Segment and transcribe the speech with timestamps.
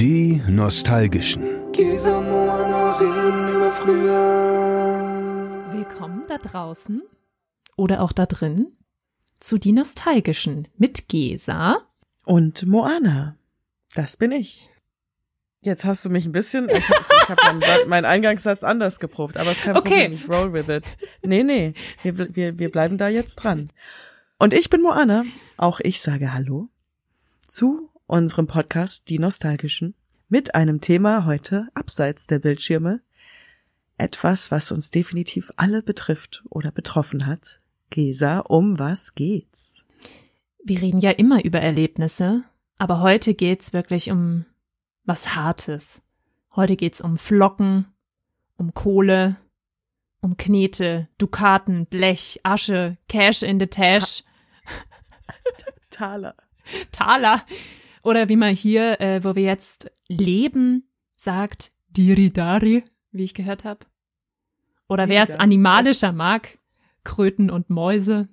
[0.00, 1.42] Die Nostalgischen.
[5.72, 7.02] Willkommen da draußen
[7.74, 8.68] oder auch da drin
[9.40, 11.78] zu Die Nostalgischen mit Gesa
[12.24, 13.34] und Moana.
[13.96, 14.72] Das bin ich.
[15.62, 19.50] Jetzt hast du mich ein bisschen, ich, ich habe meinen, meinen Eingangssatz anders geprobt, aber
[19.50, 20.10] es kann Okay.
[20.10, 20.96] Problem, ich roll with it.
[21.24, 21.74] Nee, nee,
[22.04, 23.72] wir, wir, wir bleiben da jetzt dran.
[24.38, 25.24] Und ich bin Moana,
[25.56, 26.68] auch ich sage Hallo
[27.40, 29.94] zu unserem Podcast Die Nostalgischen
[30.28, 33.02] mit einem Thema heute abseits der Bildschirme.
[33.98, 37.60] Etwas, was uns definitiv alle betrifft oder betroffen hat.
[37.90, 39.86] Gesa, um was geht's?
[40.64, 42.44] Wir reden ja immer über Erlebnisse,
[42.78, 44.46] aber heute geht's wirklich um
[45.04, 46.02] was Hartes.
[46.56, 47.86] Heute geht's um Flocken,
[48.56, 49.36] um Kohle,
[50.20, 54.24] um Knete, Dukaten, Blech, Asche, Cash in the Tash,
[55.90, 56.34] Taler.
[56.92, 57.42] Taler.
[58.02, 63.86] Oder wie man hier, äh, wo wir jetzt leben, sagt, Diridari, wie ich gehört habe.
[64.88, 66.58] Oder wer es animalischer mag,
[67.04, 68.28] Kröten und Mäuse.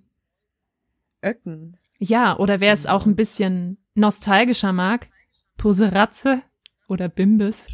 [1.24, 1.78] Öcken.
[2.00, 5.10] Ja, oder wer es auch ein bisschen nostalgischer mag,
[5.58, 6.42] Poseratze
[6.88, 7.68] oder Bimbis.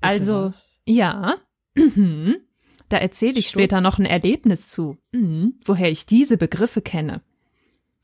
[0.00, 0.50] Also,
[0.84, 1.36] ja,
[1.74, 2.36] mhm.
[2.88, 5.54] da erzähle ich später noch ein Erlebnis zu, mhm.
[5.64, 7.22] woher ich diese Begriffe kenne.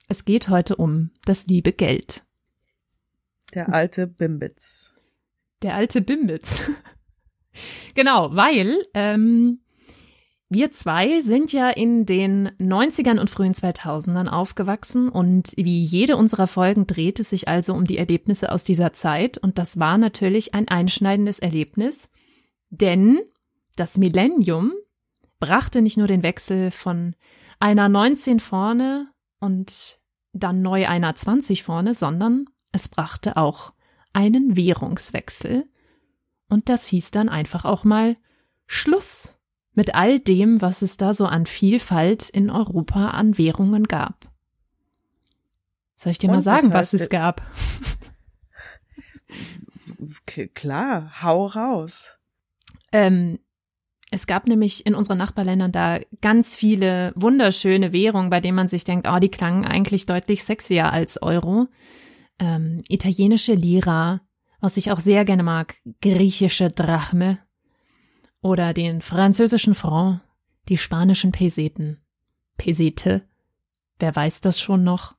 [0.09, 2.25] Es geht heute um das liebe Geld.
[3.55, 4.95] Der alte Bimbitz.
[5.63, 6.71] Der alte Bimbitz.
[7.95, 9.61] genau, weil ähm,
[10.49, 16.49] wir zwei sind ja in den 90ern und frühen 2000ern aufgewachsen und wie jede unserer
[16.49, 20.53] Folgen dreht es sich also um die Erlebnisse aus dieser Zeit und das war natürlich
[20.53, 22.11] ein einschneidendes Erlebnis,
[22.71, 23.21] denn
[23.77, 24.73] das Millennium
[25.39, 27.15] brachte nicht nur den Wechsel von
[27.61, 29.07] einer 19 vorne
[29.39, 30.01] und
[30.33, 33.73] dann neu einer 20 vorne, sondern es brachte auch
[34.13, 35.67] einen Währungswechsel.
[36.49, 38.17] Und das hieß dann einfach auch mal
[38.67, 39.37] Schluss
[39.73, 44.27] mit all dem, was es da so an Vielfalt in Europa an Währungen gab.
[45.95, 47.43] Soll ich dir mal Und das sagen, was es äh, gab?
[50.55, 52.19] Klar, hau raus.
[52.91, 53.39] Ähm,
[54.11, 58.85] es gab nämlich in unseren Nachbarländern da ganz viele wunderschöne Währungen, bei denen man sich
[58.85, 61.69] denkt, oh, die klangen eigentlich deutlich sexier als Euro.
[62.41, 64.23] Ähm, italienische Lira,
[64.61, 67.39] was ich auch sehr gerne mag, griechische Drachme
[68.41, 70.23] oder den französischen Franc,
[70.69, 72.01] die spanischen Peseten.
[72.57, 73.29] Pesete,
[73.99, 75.17] wer weiß das schon noch?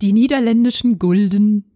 [0.00, 1.72] Die niederländischen Gulden,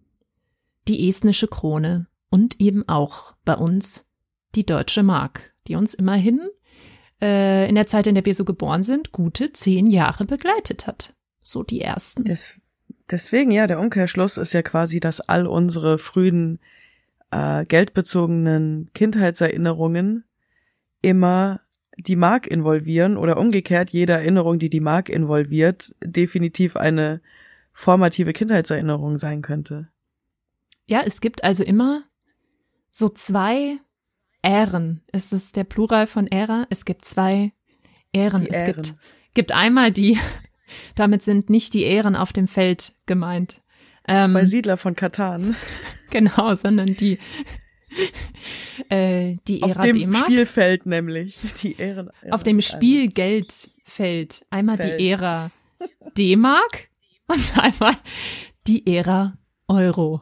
[0.87, 4.07] die estnische Krone und eben auch bei uns
[4.55, 6.39] die deutsche Mark, die uns immerhin
[7.21, 11.15] äh, in der Zeit, in der wir so geboren sind, gute zehn Jahre begleitet hat.
[11.41, 12.23] So die ersten.
[12.23, 12.60] Des,
[13.11, 16.59] deswegen, ja, der Umkehrschluss ist ja quasi, dass all unsere frühen
[17.31, 20.25] äh, geldbezogenen Kindheitserinnerungen
[21.01, 21.61] immer
[21.97, 27.21] die Mark involvieren oder umgekehrt jede Erinnerung, die die Mark involviert, definitiv eine
[27.73, 29.89] formative Kindheitserinnerung sein könnte.
[30.85, 32.03] Ja, es gibt also immer
[32.91, 33.77] so zwei
[34.41, 35.01] Ähren.
[35.11, 36.65] Ist es der Plural von Ära?
[36.69, 37.53] Es gibt zwei
[38.11, 38.43] Ähren.
[38.43, 38.81] Die es Ähren.
[38.81, 38.95] gibt,
[39.33, 40.17] gibt einmal die,
[40.95, 43.61] damit sind nicht die Ähren auf dem Feld gemeint.
[44.07, 45.55] Ähm, Bei Siedler von Katan.
[46.09, 47.19] genau, sondern die,
[48.89, 50.25] äh, die Auf Ära dem D-Mark.
[50.25, 51.37] Spielfeld nämlich.
[51.61, 54.41] Die Ehren, auf dem Spielgeldfeld.
[54.49, 54.99] Einmal Feld.
[54.99, 55.51] die Ära
[56.17, 56.89] D-Mark
[57.27, 57.95] und einmal
[58.67, 59.37] die Ära
[59.67, 60.21] Euro.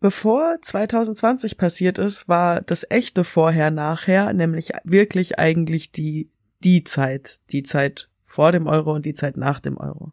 [0.00, 6.30] Bevor 2020 passiert ist, war das echte Vorher-Nachher, nämlich wirklich eigentlich die,
[6.62, 7.38] die Zeit.
[7.50, 10.10] Die Zeit vor dem Euro und die Zeit nach dem Euro.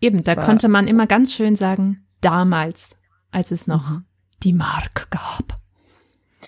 [0.00, 3.00] Eben, Es da konnte man immer ganz schön sagen, damals,
[3.32, 4.04] als es noch Mhm.
[4.44, 5.56] die Mark gab.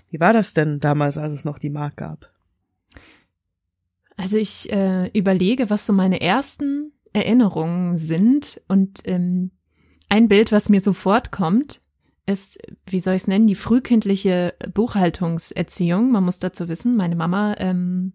[0.08, 2.32] Wie war das denn damals, als es noch die Mark gab?
[4.16, 9.50] Also ich äh, überlege, was so meine ersten Erinnerungen sind und ähm,
[10.08, 11.80] ein Bild, was mir sofort kommt,
[12.26, 16.12] ist, wie soll ich es nennen, die frühkindliche Buchhaltungserziehung.
[16.12, 18.12] Man muss dazu wissen, meine Mama ähm,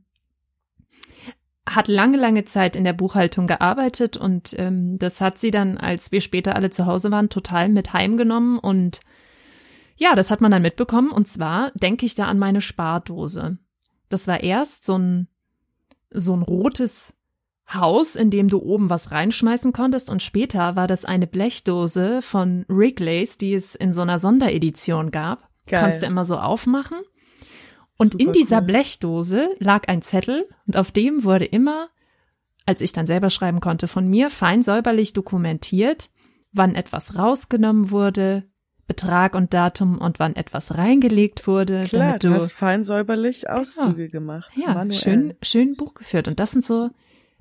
[1.68, 6.12] hat lange, lange Zeit in der Buchhaltung gearbeitet und ähm, das hat sie dann, als
[6.12, 9.00] wir später alle zu Hause waren, total mit heimgenommen und
[9.98, 13.58] ja, das hat man dann mitbekommen und zwar denke ich da an meine Spardose.
[14.10, 15.28] Das war erst so ein
[16.12, 17.16] so ein rotes
[17.74, 22.64] Haus, in dem du oben was reinschmeißen konntest und später war das eine Blechdose von
[22.68, 25.50] Wrigley's, die es in so einer Sonderedition gab.
[25.66, 25.82] Geil.
[25.82, 26.98] Konntest du immer so aufmachen.
[27.98, 28.66] Und Super in dieser cool.
[28.66, 31.90] Blechdose lag ein Zettel und auf dem wurde immer,
[32.66, 36.10] als ich dann selber schreiben konnte, von mir fein säuberlich dokumentiert,
[36.52, 38.44] wann etwas rausgenommen wurde,
[38.88, 41.82] Betrag und Datum und wann etwas reingelegt wurde.
[41.82, 44.52] Klar, damit du du hast fein säuberlich Auszüge gemacht.
[44.56, 44.94] ja, manuell.
[44.94, 46.28] schön, schön Buch geführt.
[46.28, 46.90] Und das sind so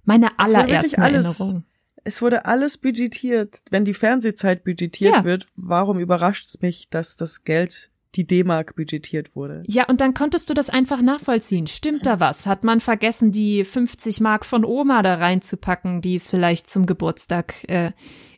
[0.04, 1.66] meine Es allerersten alles- Erinnerungen.
[2.06, 3.62] Es wurde alles budgetiert.
[3.70, 5.24] Wenn die Fernsehzeit budgetiert Ja.
[5.24, 9.62] wird, warum überrascht's mich, dass das Geld, die D-Mark budgetiert wurde?
[9.66, 11.66] Ja, und dann konntest du das einfach nachvollziehen.
[11.66, 12.46] Stimmt da was?
[12.46, 17.69] Hat man vergessen, die 50 Mark von Oma da reinzupacken, die es vielleicht zum Geburtstag
[17.69, 17.93] äh,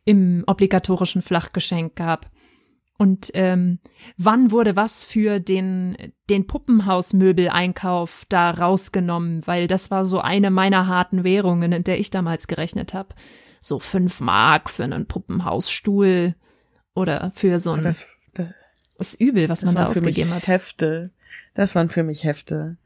[0.05, 2.27] im obligatorischen Flachgeschenk gab?
[2.99, 3.79] Und ähm,
[4.17, 5.97] wann wurde was für den,
[6.31, 9.47] den Puppenhausmöbeleinkauf da rausgenommen?
[9.47, 13.15] Weil das war so eine meiner harten Währungen, in der ich damals gerechnet habe.
[13.61, 16.35] So fünf Mark für einen Puppenhausstuhl
[16.95, 18.16] oder für so ein Das,
[18.99, 20.49] ist übel, was das man da waren für mich ausgegeben hat.
[20.49, 21.11] Hefte.
[21.55, 22.77] Das waren für mich Hefte.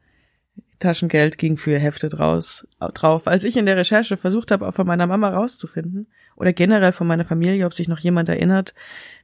[0.79, 3.27] Taschengeld ging für Hefte draus, drauf.
[3.27, 7.05] Als ich in der Recherche versucht habe, auch von meiner Mama rauszufinden, oder generell von
[7.05, 8.73] meiner Familie, ob sich noch jemand erinnert,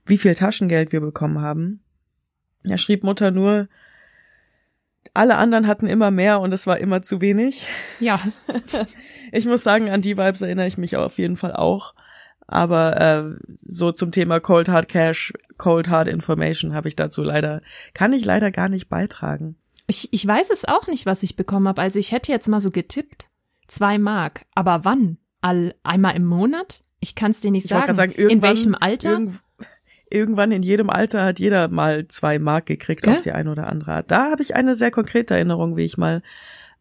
[0.05, 1.81] wie viel Taschengeld wir bekommen haben,
[2.63, 3.67] da schrieb Mutter nur,
[5.15, 7.65] alle anderen hatten immer mehr und es war immer zu wenig.
[7.99, 8.21] Ja,
[9.31, 11.93] Ich muss sagen, an die Vibes erinnere ich mich auf jeden Fall auch.
[12.47, 13.35] Aber äh,
[13.65, 17.61] so zum Thema Cold Hard Cash, Cold Hard Information habe ich dazu leider,
[17.93, 19.57] kann ich leider gar nicht beitragen.
[19.87, 21.81] Ich, ich weiß es auch nicht, was ich bekommen habe.
[21.81, 23.27] Also ich hätte jetzt mal so getippt.
[23.67, 24.45] Zwei Mark.
[24.55, 25.17] Aber wann?
[25.41, 26.81] All, einmal im Monat?
[26.99, 27.95] Ich kann es dir nicht Ich sagen.
[27.95, 29.11] sagen, in welchem Alter?
[29.11, 29.39] Irgend,
[30.09, 33.15] irgendwann in jedem Alter hat jeder mal zwei Mark gekriegt, Gell?
[33.15, 34.11] auf die eine oder andere Art.
[34.11, 36.21] Da habe ich eine sehr konkrete Erinnerung, wie ich mal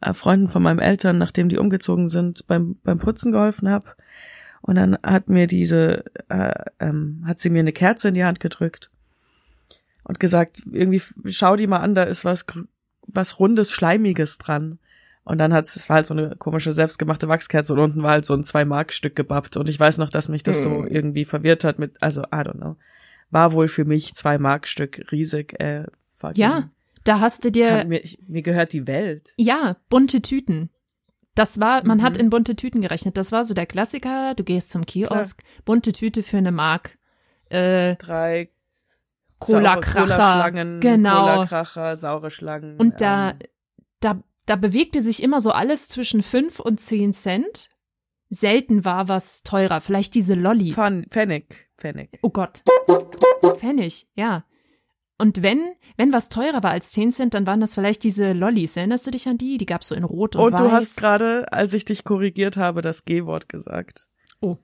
[0.00, 3.94] äh, Freunden von meinen Eltern, nachdem die umgezogen sind, beim, beim Putzen geholfen habe.
[4.66, 8.40] Und dann hat mir diese, äh, ähm, hat sie mir eine Kerze in die Hand
[8.40, 8.90] gedrückt
[10.04, 12.44] und gesagt, irgendwie, schau die mal an, da ist was,
[13.06, 14.78] was rundes, schleimiges dran.
[15.24, 18.24] Und dann hat's, es war halt so eine komische selbstgemachte Wachskerze und unten war halt
[18.26, 19.56] so ein Zwei-Mark-Stück gebappt.
[19.56, 20.86] Und ich weiß noch, dass mich das so Mm.
[20.88, 22.76] irgendwie verwirrt hat mit, also, I don't know.
[23.30, 25.84] War wohl für mich Zwei-Mark-Stück riesig, äh,
[26.34, 26.70] Ja,
[27.04, 29.32] da hast du dir, Kann, mir, ich, mir gehört die Welt.
[29.36, 30.70] ja, bunte Tüten.
[31.36, 32.02] Das war, man Mhm.
[32.02, 33.16] hat in bunte Tüten gerechnet.
[33.16, 34.34] Das war so der Klassiker.
[34.34, 36.94] Du gehst zum Kiosk, bunte Tüte für eine Mark.
[37.50, 38.48] Äh, Drei
[39.38, 40.06] Cola-Kracher.
[40.16, 41.20] Cola-Schlangen, Genau.
[41.34, 42.76] Cola-Kracher, saure Schlangen.
[42.78, 43.36] Und da, ähm,
[44.00, 47.68] da, da bewegte sich immer so alles zwischen fünf und zehn Cent.
[48.30, 49.80] Selten war was teurer.
[49.80, 50.76] Vielleicht diese Lollis.
[50.76, 52.18] Pfen- Pfennig, Pfennig.
[52.22, 52.62] Oh Gott.
[53.58, 54.44] Pfennig, ja.
[55.18, 55.60] Und wenn,
[55.96, 58.76] wenn was teurer war als 10 Cent, dann waren das vielleicht diese Lollis.
[58.76, 59.56] Erinnerst du dich an die?
[59.56, 60.60] Die gab's so in Rot und, Und Weiß.
[60.60, 64.08] du hast gerade, als ich dich korrigiert habe, das G-Wort gesagt.
[64.40, 64.56] oh.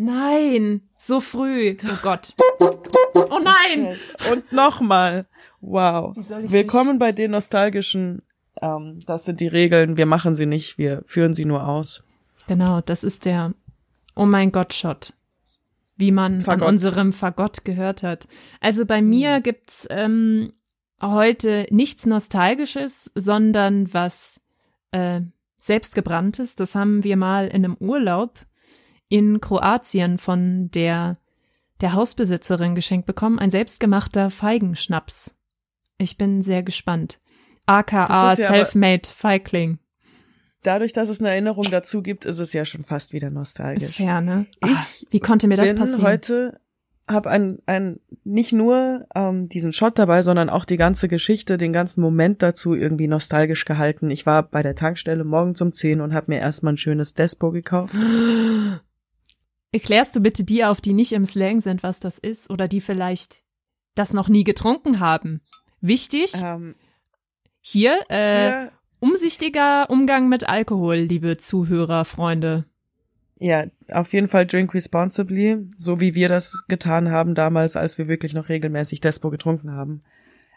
[0.00, 1.76] Nein, so früh.
[1.84, 2.32] Oh Gott.
[2.60, 3.96] Oh nein.
[4.30, 5.26] Und nochmal.
[5.60, 6.14] Wow.
[6.16, 8.22] Willkommen bei den nostalgischen.
[8.62, 9.96] Ähm, das sind die Regeln.
[9.96, 10.78] Wir machen sie nicht.
[10.78, 12.04] Wir führen sie nur aus.
[12.46, 13.54] Genau, das ist der
[14.14, 15.14] Oh mein Gott Shot.
[15.98, 16.62] Wie man Fagott.
[16.62, 18.26] an unserem Fagott gehört hat.
[18.60, 20.52] Also bei mir gibt's ähm,
[21.02, 24.40] heute nichts Nostalgisches, sondern was
[24.92, 25.20] äh,
[25.56, 26.54] selbstgebranntes.
[26.54, 28.46] Das haben wir mal in einem Urlaub
[29.08, 31.18] in Kroatien von der
[31.80, 33.38] der Hausbesitzerin geschenkt bekommen.
[33.38, 35.36] Ein selbstgemachter Feigenschnaps.
[35.96, 37.18] Ich bin sehr gespannt.
[37.66, 39.78] AKA ja Selfmade Feigling.
[40.68, 43.96] Dadurch, dass es eine Erinnerung dazu gibt, ist es ja schon fast wieder Ist nostalgisch.
[43.96, 44.44] fair, ne?
[44.62, 46.02] Ich Ah, Wie konnte mir das bin passieren?
[46.02, 46.60] heute
[47.08, 51.72] habe ein, ein nicht nur ähm, diesen Shot dabei, sondern auch die ganze Geschichte, den
[51.72, 54.10] ganzen Moment dazu irgendwie nostalgisch gehalten.
[54.10, 57.50] Ich war bei der Tankstelle morgens um 10 und habe mir erstmal ein schönes Despo
[57.50, 57.94] gekauft.
[59.72, 62.82] Erklärst du bitte die auf, die nicht im Slang sind, was das ist oder die
[62.82, 63.40] vielleicht
[63.94, 65.40] das noch nie getrunken haben?
[65.80, 66.74] Wichtig, Ähm,
[67.60, 68.68] hier äh,
[69.00, 72.64] umsichtiger Umgang mit Alkohol, liebe Zuhörer, Freunde.
[73.40, 78.08] Ja, auf jeden Fall drink responsibly, so wie wir das getan haben damals, als wir
[78.08, 80.02] wirklich noch regelmäßig Despo getrunken haben.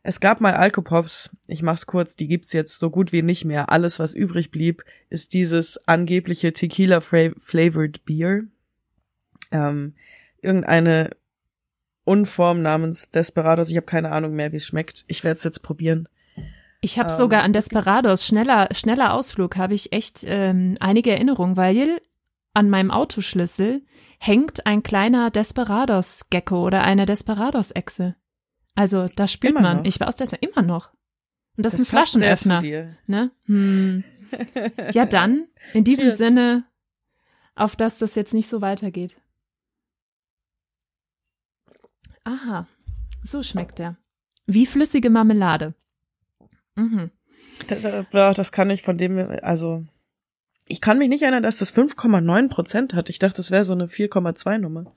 [0.03, 3.69] Es gab mal Alkopops, ich mach's kurz, die gibt's jetzt so gut wie nicht mehr.
[3.69, 8.41] Alles, was übrig blieb, ist dieses angebliche Tequila-flavored Beer.
[9.51, 9.93] Ähm,
[10.41, 11.11] irgendeine
[12.03, 15.05] Unform namens Desperados, ich habe keine Ahnung mehr, wie es schmeckt.
[15.07, 16.09] Ich werde es jetzt probieren.
[16.81, 21.55] Ich habe Ähm, sogar an Desperados, schneller, schneller Ausflug, habe ich echt ähm, einige Erinnerungen,
[21.55, 22.01] weil
[22.53, 23.85] an meinem Autoschlüssel
[24.19, 28.15] hängt ein kleiner Desperados-Gecko oder eine Desperados-Echse.
[28.75, 29.85] Also da spürt Immer man, noch?
[29.85, 30.91] ich war aus der immer noch.
[31.57, 32.61] Und das, ist ein Flaschenöffner.
[33.05, 33.31] Ne?
[33.45, 34.03] Hm.
[34.93, 36.17] Ja, dann, in diesem Cheers.
[36.17, 36.63] Sinne,
[37.55, 39.17] auf dass das jetzt nicht so weitergeht.
[42.23, 42.67] Aha,
[43.23, 43.97] so schmeckt er.
[44.45, 45.73] Wie flüssige Marmelade.
[46.75, 47.11] Mhm.
[47.67, 47.81] Das,
[48.35, 49.85] das kann ich von dem, also
[50.67, 53.09] ich kann mich nicht erinnern, dass das 5,9 Prozent hat.
[53.09, 54.91] Ich dachte, das wäre so eine 4,2 Nummer.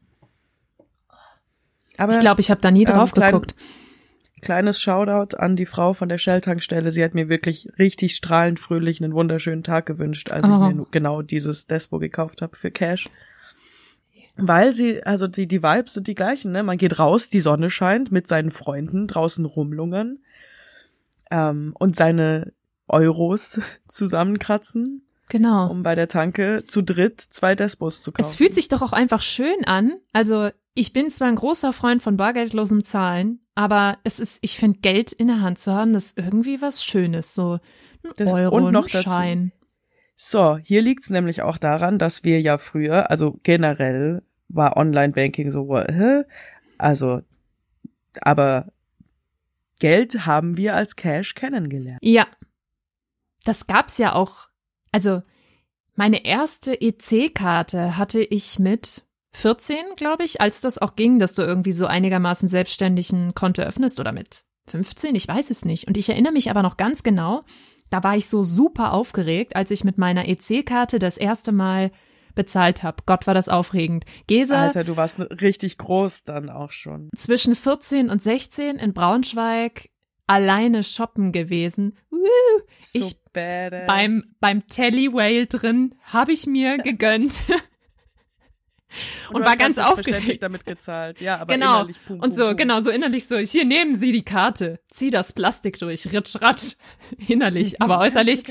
[1.99, 3.55] Aber ich glaube, ich habe da nie ähm, drauf klein- geguckt.
[4.41, 6.91] kleines Shoutout an die Frau von der Shell-Tankstelle.
[6.93, 10.59] Sie hat mir wirklich richtig strahlend fröhlich einen wunderschönen Tag gewünscht, als ich Oh.
[10.59, 13.09] mir nu- genau dieses Despo gekauft habe für Cash.
[14.37, 16.65] Weil sie, also die, die Vibes sind die gleichen, ne?
[16.65, 20.19] Man geht raus, die Sonne scheint, mit seinen Freunden draußen rumlungern
[21.31, 22.53] ähm, und seine
[22.89, 25.71] Euros zusammenkratzen, Genau.
[25.71, 28.27] um bei der Tanke zu dritt zwei Despos zu kaufen.
[28.29, 29.93] Es fühlt sich doch auch einfach schön an.
[30.13, 34.81] Also ich bin zwar ein großer Freund von bargeldlosem Zahlen, aber es ist, ich finde,
[34.81, 37.35] Geld in der Hand zu haben, das ist irgendwie was Schönes.
[37.35, 37.55] So
[38.05, 39.53] ein Das- Euro, und noch ein dazu- Schein.
[40.17, 45.77] So, hier liegt's nämlich auch daran, dass wir ja früher, also generell war Online-Banking so,
[45.77, 46.23] hä?
[46.79, 47.23] also,
[48.21, 48.73] aber
[49.85, 51.99] Geld haben wir als Cash kennengelernt.
[52.03, 52.27] Ja.
[53.45, 54.49] Das gab's ja auch.
[54.93, 55.21] Also
[55.95, 61.43] meine erste EC-Karte hatte ich mit 14, glaube ich, als das auch ging, dass du
[61.43, 65.87] irgendwie so einigermaßen selbstständig ein Konto öffnest oder mit 15, ich weiß es nicht.
[65.87, 67.45] Und ich erinnere mich aber noch ganz genau,
[67.91, 71.91] da war ich so super aufgeregt, als ich mit meiner EC-Karte das erste Mal
[72.35, 73.03] bezahlt habe.
[73.07, 74.05] Gott, war das aufregend.
[74.27, 77.11] Gesa Alter, du warst richtig groß dann auch schon.
[77.17, 79.89] zwischen 14 und 16 in Braunschweig
[80.27, 81.97] alleine shoppen gewesen.
[82.11, 82.19] Woo!
[82.83, 83.87] So Ich badass.
[83.87, 87.43] beim, beim Telly Whale drin habe ich mir gegönnt.
[89.33, 90.43] und, du war ganz selbstverständlich aufgeregt.
[90.43, 91.21] damit gezahlt.
[91.21, 91.77] Ja, aber Genau.
[91.79, 92.57] innerlich pum, Und pum, so, pum.
[92.57, 96.77] genau, so innerlich so, hier nehmen Sie die Karte, zieh das Plastik durch, ritsch, ratsch,
[97.29, 98.45] innerlich, aber äußerlich,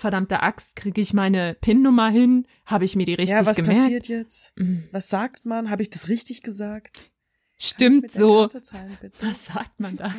[0.00, 3.78] verdammte Axt, kriege ich meine PIN-Nummer hin, habe ich mir die richtig Ja, was gemerkt.
[3.80, 4.52] passiert jetzt?
[4.56, 4.84] Mhm.
[4.92, 5.70] Was sagt man?
[5.70, 7.10] Habe ich das richtig gesagt?
[7.58, 8.46] Stimmt so.
[8.48, 8.96] Zahlen?
[9.20, 10.12] Was sagt man da?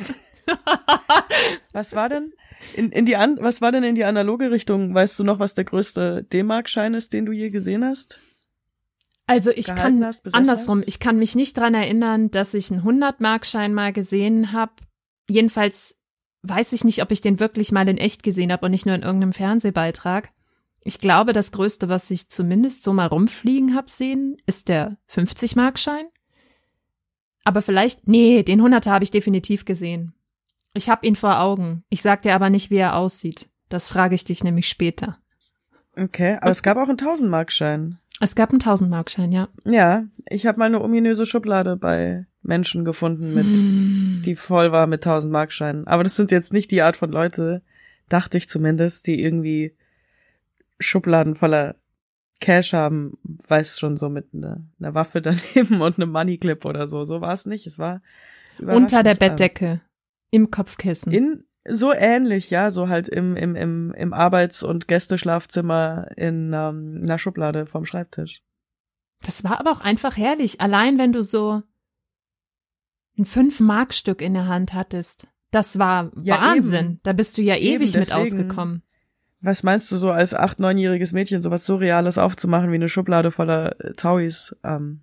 [1.72, 2.32] Was war denn
[2.74, 4.94] in, in die an, was war denn in die analoge Richtung?
[4.94, 8.20] Weißt du noch, was der größte D-Mark-Schein ist, den du je gesehen hast?
[9.26, 10.88] Also ich Gehalten kann hast, andersrum, hast?
[10.88, 14.72] ich kann mich nicht dran erinnern, dass ich einen 100-Markschein mal gesehen habe.
[15.28, 16.00] Jedenfalls
[16.42, 18.94] weiß ich nicht, ob ich den wirklich mal in echt gesehen habe und nicht nur
[18.94, 20.30] in irgendeinem Fernsehbeitrag.
[20.80, 26.04] Ich glaube, das Größte, was ich zumindest so mal rumfliegen hab sehen, ist der 50-Markschein.
[27.44, 30.14] Aber vielleicht, nee, den 100er habe ich definitiv gesehen.
[30.74, 31.84] Ich habe ihn vor Augen.
[31.88, 33.48] Ich sag dir aber nicht, wie er aussieht.
[33.68, 35.18] Das frage ich dich nämlich später.
[35.96, 37.98] Okay, aber es gab auch einen 1000-Mark-Schein.
[38.20, 39.48] Es gab einen 1000-Markschein, ja.
[39.64, 44.22] Ja, ich habe mal eine ominöse Schublade bei Menschen gefunden, mit, Hm.
[44.24, 45.86] die voll war mit 1000-Mark-Scheinen.
[45.86, 47.62] Aber das sind jetzt nicht die Art von Leute,
[48.08, 49.76] dachte ich zumindest, die irgendwie
[50.80, 51.76] Schubladen voller
[52.40, 57.04] Cash haben, weiß schon so mit einer, einer Waffe daneben und einem Moneyclip oder so.
[57.04, 57.66] So war es nicht.
[57.66, 58.02] Es war
[58.58, 59.14] Unter der.
[59.14, 59.80] Bettdecke.
[60.30, 61.12] Im Kopfkissen.
[61.12, 67.02] In so ähnlich, ja, so halt im im im im Arbeits- und Gästeschlafzimmer in ähm,
[67.04, 68.42] einer Schublade vom Schreibtisch.
[69.20, 70.60] Das war aber auch einfach herrlich.
[70.60, 71.62] Allein wenn du so
[73.18, 75.28] ein Fünf-Mark-Stück in der Hand hattest.
[75.50, 76.84] Das war Ja, Wahnsinn.
[76.86, 77.00] eben.
[77.02, 78.20] Da bist du ja Eben, ewig mit deswegen.
[78.20, 78.82] ausgekommen.
[79.40, 83.78] Was meinst du so als acht neunjähriges Mädchen sowas Surreales aufzumachen wie eine Schublade voller
[83.84, 84.56] äh, Tauis?
[84.64, 85.00] Ähm,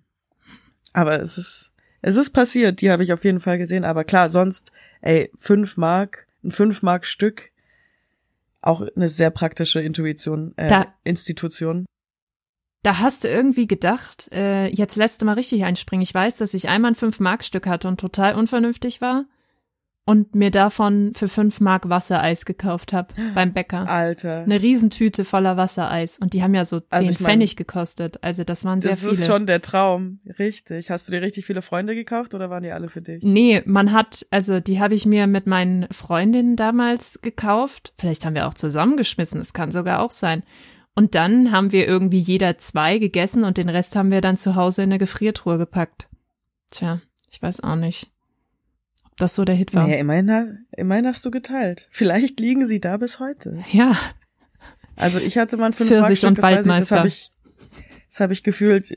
[0.92, 2.80] aber es ist es ist passiert.
[2.80, 3.84] Die habe ich auf jeden Fall gesehen.
[3.84, 7.50] Aber klar, sonst ey fünf Mark, ein fünf Mark Stück,
[8.62, 11.84] auch eine sehr praktische Intuition, äh, Da- Institution.
[12.82, 16.02] Da hast du irgendwie gedacht, äh, jetzt lässt du mal richtig einspringen.
[16.02, 19.26] Ich weiß, dass ich einmal ein Fünf-Mark-Stück hatte und total unvernünftig war
[20.06, 23.88] und mir davon für fünf Mark Wassereis gekauft habe beim Bäcker.
[23.88, 27.56] Alter, Eine Riesentüte voller Wassereis und die haben ja so zehn Also ich mein, Pfennig
[27.56, 28.18] gekostet.
[28.24, 29.12] Also das waren sehr das viele.
[29.12, 30.90] ist schon der Traum, richtig.
[30.90, 33.22] Hast du dir richtig viele Freunde gekauft oder waren die alle für dich?
[33.22, 37.92] Nee, man hat, also die habe ich mir mit meinen Freundinnen damals gekauft.
[37.96, 40.42] Vielleicht haben wir auch zusammengeschmissen, es kann sogar auch sein.
[40.94, 44.54] Und dann haben wir irgendwie jeder zwei gegessen und den Rest haben wir dann zu
[44.54, 46.08] Hause in eine Gefriertruhe gepackt.
[46.70, 48.10] Tja, ich weiß auch nicht,
[49.06, 49.86] ob das so der Hit war.
[49.86, 51.88] Naja, immerhin, immerhin hast du geteilt.
[51.90, 53.62] Vielleicht liegen sie da bis heute.
[53.72, 53.96] Ja,
[55.00, 56.96] Also ich hatte mal ein 5 Pfirsich und das weiß ich, das Waldmeister.
[56.96, 57.32] habe ich,
[58.08, 58.96] das habe ich gefühlt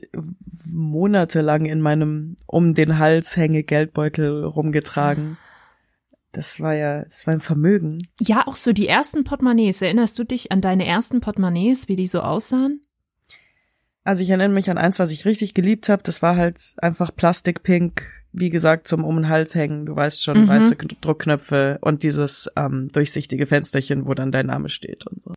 [0.72, 5.38] monatelang in meinem um den Hals hänge Geldbeutel rumgetragen.
[6.34, 7.98] Das war ja, das war ein Vermögen.
[8.20, 9.80] ja, auch so die ersten Portemonnaies.
[9.82, 12.82] Erinnerst du dich an deine ersten Portemonnaies, wie die so aussahen?
[14.06, 16.02] Also ich erinnere mich an eins, was ich richtig geliebt habe.
[16.02, 19.86] Das war halt einfach Plastikpink, wie gesagt, zum um den Hals hängen.
[19.86, 20.48] Du weißt schon, Mhm.
[20.48, 25.32] weiße Druckknöpfe und dieses ähm, durchsichtige Fensterchen, wo dann dein Name steht und so.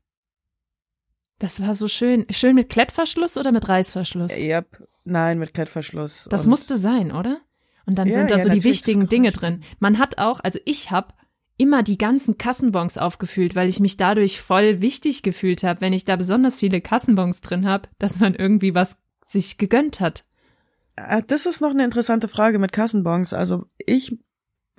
[1.39, 2.25] Das war so schön.
[2.31, 4.35] Schön mit Klettverschluss oder mit Reißverschluss?
[4.37, 4.83] Yep.
[5.05, 6.27] Nein, mit Klettverschluss.
[6.31, 7.39] Das musste sein, oder?
[7.87, 9.63] Und dann Ja, sind da ja, so die wichtigen Dinge drin.
[9.79, 11.15] Man hat auch, also ich habe
[11.57, 16.05] immer die ganzen Kassenbons aufgefüllt, weil ich mich dadurch voll wichtig gefühlt habe, wenn ich
[16.05, 20.23] da besonders viele Kassenbons drin habe, dass man irgendwie was sich gegönnt hat.
[20.95, 23.33] äh, das ist noch eine interessante Frage mit Kassenbons.
[23.33, 24.17] Also ich,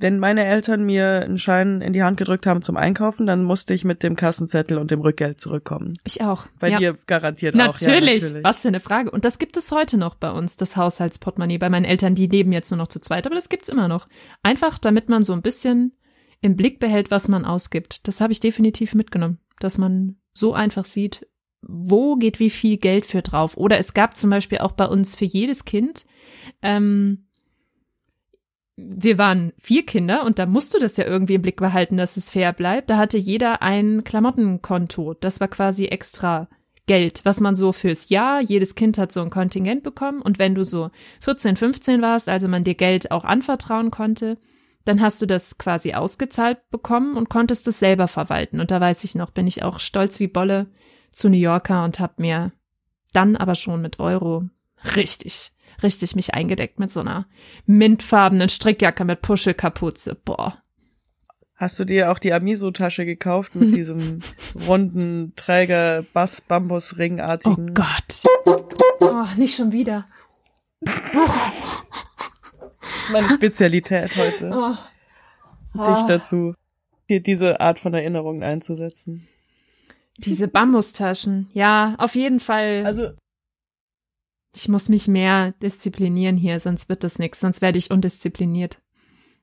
[0.00, 3.74] wenn meine Eltern mir einen Schein in die Hand gedrückt haben zum Einkaufen, dann musste
[3.74, 5.94] ich mit dem Kassenzettel und dem Rückgeld zurückkommen.
[6.04, 6.46] Ich auch.
[6.60, 6.78] Bei ja.
[6.78, 7.84] dir garantiert natürlich.
[7.84, 7.88] auch.
[7.88, 8.44] Ja, natürlich.
[8.44, 9.10] Was für eine Frage.
[9.10, 11.58] Und das gibt es heute noch bei uns, das Haushaltsportemonnaie.
[11.58, 14.08] Bei meinen Eltern, die leben jetzt nur noch zu zweit, aber das gibt's immer noch.
[14.42, 15.96] Einfach, damit man so ein bisschen
[16.40, 18.06] im Blick behält, was man ausgibt.
[18.06, 21.26] Das habe ich definitiv mitgenommen, dass man so einfach sieht,
[21.62, 23.56] wo geht wie viel Geld für drauf.
[23.56, 26.06] Oder es gab zum Beispiel auch bei uns für jedes Kind,
[26.62, 27.27] ähm,
[28.80, 32.16] wir waren vier Kinder und da musst du das ja irgendwie im Blick behalten, dass
[32.16, 32.90] es fair bleibt.
[32.90, 35.14] Da hatte jeder ein Klamottenkonto.
[35.14, 36.48] Das war quasi extra
[36.86, 40.54] Geld, was man so fürs Jahr, jedes Kind hat so ein Kontingent bekommen und wenn
[40.54, 44.38] du so 14, 15 warst, also man dir Geld auch anvertrauen konnte,
[44.86, 48.58] dann hast du das quasi ausgezahlt bekommen und konntest es selber verwalten.
[48.58, 50.66] Und da weiß ich noch, bin ich auch stolz wie Bolle
[51.10, 52.52] zu New Yorker und hab mir
[53.12, 54.48] dann aber schon mit Euro
[54.96, 55.50] richtig,
[55.82, 57.26] richtig mich eingedeckt mit so einer
[57.66, 60.14] mintfarbenen Strickjacke mit Puschelkapuze.
[60.24, 60.62] Boah.
[61.54, 64.20] Hast du dir auch die Amiso-Tasche gekauft mit diesem
[64.68, 67.74] runden Träger Bass Bambus Oh Ringartigen?
[67.74, 68.24] Gott.
[69.00, 70.04] Oh, nicht schon wieder.
[70.80, 71.84] Das ist
[73.12, 74.52] meine Spezialität heute,
[75.74, 75.84] Oh.
[75.94, 76.54] dich dazu,
[77.08, 79.26] dir diese Art von Erinnerungen einzusetzen.
[80.18, 81.48] Diese Bambustaschen.
[81.52, 82.82] Ja, auf jeden Fall.
[82.84, 83.10] Also
[84.54, 88.78] ich muss mich mehr disziplinieren hier, sonst wird das nix, sonst werde ich undiszipliniert.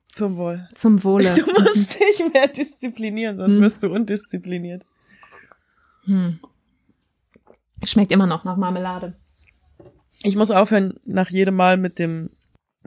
[0.08, 0.66] zum Wohl.
[0.74, 1.32] Zum Wohle.
[1.36, 3.62] Du musst dich mehr disziplinieren, sonst Hm.
[3.62, 4.84] wirst du undiszipliniert.
[6.04, 6.38] Hm.
[7.84, 9.14] Schmeckt immer noch nach Marmelade.
[10.22, 12.30] Ich muss aufhören, nach jedem Mal mit dem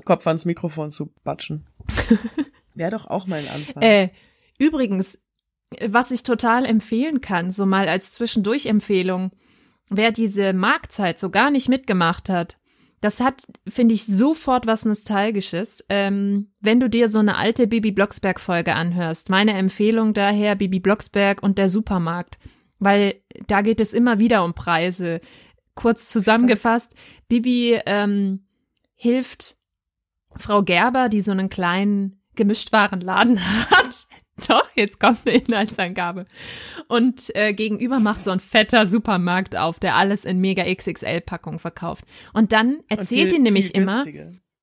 [0.06, 1.68] Kopf ans Mikrofon zu batschen.
[2.74, 3.84] Wäre doch auch mal ein Anfang.
[3.84, 4.10] Äh,
[4.58, 5.20] übrigens,
[5.86, 9.32] was ich total empfehlen kann, so mal als Zwischendurch-Empfehlung,
[9.90, 12.58] wer diese Marktzeit so gar nicht mitgemacht hat,
[13.02, 15.86] das hat, finde ich, sofort was Nostalgisches.
[15.88, 21.42] Ähm, wenn du dir so eine alte Bibi Blocksberg-Folge anhörst, meine Empfehlung daher Bibi Blocksberg
[21.42, 22.38] und der Supermarkt,
[22.80, 23.16] weil
[23.48, 25.22] da geht es immer wieder um Preise.
[25.76, 26.94] Kurz zusammengefasst,
[27.30, 28.46] Bibi ähm,
[28.96, 29.56] hilft
[30.36, 33.40] Frau Gerber, die so einen kleinen Gemischtwarenladen
[33.72, 34.08] hat.
[34.48, 36.26] Doch, jetzt kommt eine Inhaltsangabe.
[36.88, 42.06] Und äh, gegenüber macht so ein fetter Supermarkt auf, der alles in mega XXL-Packung verkauft.
[42.34, 44.06] Und dann erzählt die nämlich immer.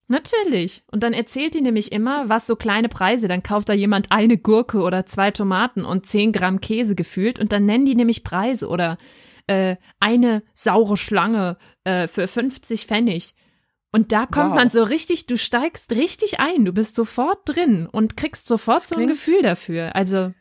[0.09, 0.85] Natürlich.
[0.93, 4.39] Und dann erzählt die nämlich immer, was so kleine Preise, dann kauft da jemand eine
[4.39, 8.69] Gurke oder zwei Tomaten und zehn Gramm Käse gefühlt und dann nennen die nämlich Preise
[8.69, 8.99] oder
[9.49, 13.35] äh, eine saure Schlange äh, für 50 Pfennig.
[13.97, 14.57] Und da kommt Wow.
[14.57, 19.01] man so richtig, du steigst richtig ein, du bist sofort drin und kriegst sofort so
[19.01, 19.97] ein Gefühl dafür.
[19.97, 20.35] Also,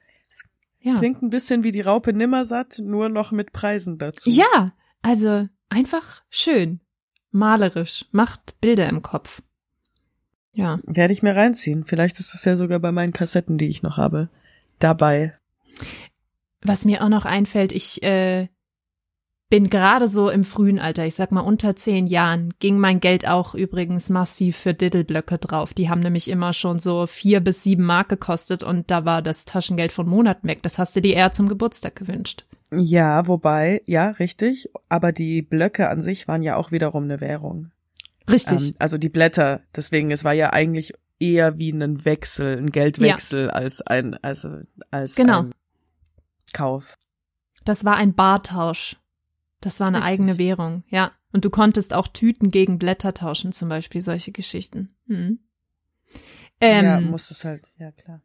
[0.82, 0.98] ja.
[0.98, 4.30] Klingt ein bisschen wie die Raupe Nimmersatt, nur noch mit Preisen dazu.
[4.30, 6.82] Ja, also einfach schön,
[7.32, 9.42] malerisch, macht Bilder im Kopf.
[10.52, 10.80] Ja.
[10.84, 11.86] Werde ich mir reinziehen.
[11.86, 14.28] Vielleicht ist es ja sogar bei meinen Kassetten, die ich noch habe,
[14.80, 15.40] dabei.
[16.62, 18.50] Was mir auch noch einfällt, ich äh,
[19.50, 23.28] bin gerade so im frühen Alter, ich sag mal unter zehn Jahren, ging mein Geld
[23.28, 25.74] auch übrigens massiv für Diddleblöcke drauf.
[25.74, 29.46] Die haben nämlich immer schon so vier bis sieben Mark gekostet und da war das
[29.46, 30.64] Taschengeld von Monaten weg.
[30.64, 32.46] Das hast du dir eher zum Geburtstag gewünscht.
[32.72, 34.70] Ja, wobei, ja, richtig.
[34.90, 37.72] Aber die Blöcke an sich waren ja auch wiederum eine Währung.
[38.30, 38.70] Richtig.
[38.70, 39.62] Ähm, also die Blätter.
[39.76, 45.16] Deswegen, es war ja eigentlich eher wie ein Wechsel, ein Geldwechsel als ein, also, als
[45.16, 45.44] Genau.
[45.44, 45.52] ein
[46.52, 46.98] Kauf.
[47.64, 48.98] Das war ein Bartausch.
[49.66, 50.12] Das war eine Richtig.
[50.14, 51.12] eigene Währung, ja.
[51.34, 54.96] Und du konntest auch Tüten gegen Blätter tauschen, zum Beispiel solche Geschichten.
[55.08, 55.40] Hm.
[56.62, 58.22] Ähm, ja, muss es halt, ja klar.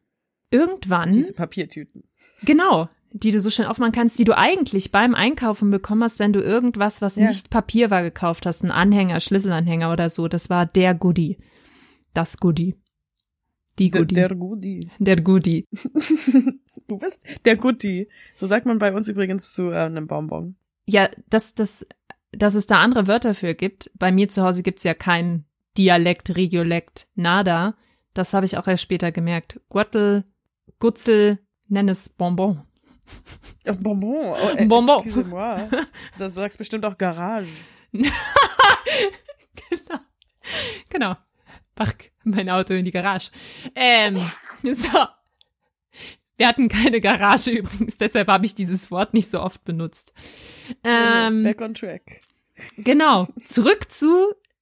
[0.50, 2.04] irgendwann Diese Papiertüten.
[2.42, 6.34] Genau, die du so schön aufmachen kannst, die du eigentlich beim Einkaufen bekommen hast, wenn
[6.34, 7.26] du irgendwas, was Ja.
[7.28, 10.28] nicht Papier war, gekauft hast, ein Anhänger, Schlüsselanhänger oder so.
[10.28, 11.38] Das war der Goodie.
[12.12, 12.74] Das Goodie.
[13.78, 14.14] Die Der, Goodie.
[14.14, 14.80] der Der, Goodie.
[15.22, 15.66] Goodie.
[16.86, 18.08] Du bist der Goodie.
[18.36, 20.56] So sagt man bei uns übrigens zu äh, einem Bonbon.
[20.90, 21.86] Ja, dass, dass,
[22.32, 23.92] dass es da andere Wörter für gibt.
[23.94, 25.44] Bei mir zu Hause gibt's ja kein
[25.78, 27.76] Dialekt, Regiolekt, nada.
[28.12, 29.60] Das habe ich auch erst später gemerkt.
[29.70, 30.24] Gürtel,
[30.80, 32.66] Gutzel, nenn es Bonbon.
[33.68, 34.34] Oh, Bonbon.
[34.34, 35.04] Oh, äh, Bonbon.
[35.04, 35.68] Excusez-moi.
[36.18, 37.52] Du sagst bestimmt auch Garage.
[37.92, 38.10] genau.
[40.88, 41.16] Genau.
[41.76, 43.30] Pack mein Auto in die Garage.
[43.76, 44.20] Ähm,
[44.64, 45.06] so.
[46.40, 50.14] Wir hatten keine Garage übrigens, deshalb habe ich dieses Wort nicht so oft benutzt.
[50.82, 52.22] Ähm, Back on track.
[52.78, 53.28] genau.
[53.44, 54.08] Zurück zu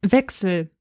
[0.03, 0.73] Wechsel.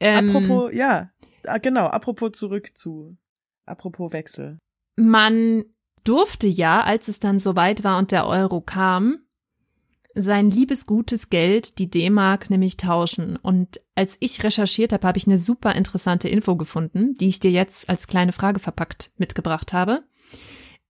[0.00, 1.10] Ähm, Apropos, ja.
[1.44, 3.18] Ah, genau, apropos zurück zu.
[3.66, 4.58] Apropos Wechsel.
[4.96, 5.66] man
[6.02, 9.18] durfte ja, als es dann soweit war und der Euro kam,
[10.14, 13.36] sein liebesgutes Geld, die D-Mark, nämlich tauschen.
[13.36, 17.50] Und als ich recherchiert habe, habe ich eine super interessante Info gefunden, die ich dir
[17.50, 20.04] jetzt als kleine Frage verpackt mitgebracht habe.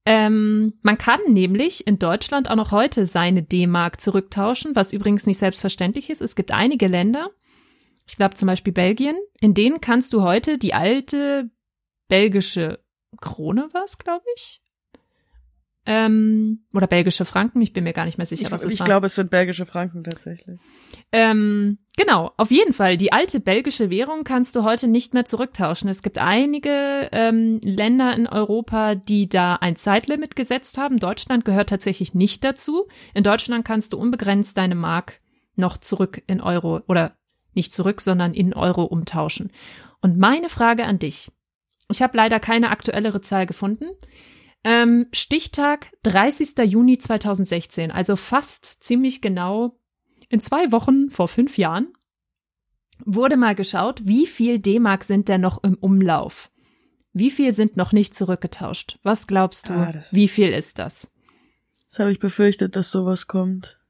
[0.04, 5.38] Ähm, man kann nämlich in Deutschland auch noch heute seine D-Mark zurücktauschen, was übrigens nicht
[5.38, 6.22] selbstverständlich ist.
[6.22, 7.30] Es gibt einige Länder,
[8.08, 11.50] ich glaube zum Beispiel Belgien, in denen kannst du heute die alte
[12.08, 12.80] belgische
[13.20, 14.61] Krone was, glaube ich,
[15.84, 18.80] ähm, oder belgische Franken, ich bin mir gar nicht mehr sicher, ich, was es ich
[18.80, 18.86] war.
[18.86, 20.60] Ich glaube, es sind belgische Franken tatsächlich.
[21.10, 22.96] Ähm, genau, auf jeden Fall.
[22.96, 25.88] Die alte belgische Währung kannst du heute nicht mehr zurücktauschen.
[25.88, 31.00] Es gibt einige ähm, Länder in Europa, die da ein Zeitlimit gesetzt haben.
[31.00, 32.86] Deutschland gehört tatsächlich nicht dazu.
[33.12, 35.20] In Deutschland kannst du unbegrenzt deine Mark
[35.56, 37.16] noch zurück in Euro oder
[37.54, 39.50] nicht zurück, sondern in Euro umtauschen.
[40.00, 41.32] Und meine Frage an dich.
[41.90, 43.84] Ich habe leider keine aktuellere Zahl gefunden.
[44.64, 46.58] Ähm, Stichtag 30.
[46.70, 49.78] Juni 2016, also fast ziemlich genau
[50.28, 51.92] in zwei Wochen vor fünf Jahren,
[53.04, 56.50] wurde mal geschaut, wie viel D-Mark sind denn noch im Umlauf?
[57.12, 58.98] Wie viel sind noch nicht zurückgetauscht?
[59.02, 61.12] Was glaubst du, Ah, wie viel ist das?
[61.88, 63.80] Das habe ich befürchtet, dass sowas kommt.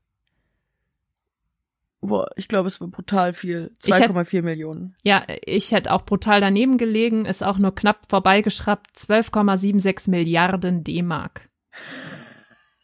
[2.04, 3.70] Boah, ich glaube, es war brutal viel.
[3.86, 4.96] Ich hätt- 2,4 Millionen.
[5.04, 11.48] Ja, ich hätte auch brutal daneben gelegen, ist auch nur knapp vorbeigeschraubt, 12,76 Milliarden D-Mark.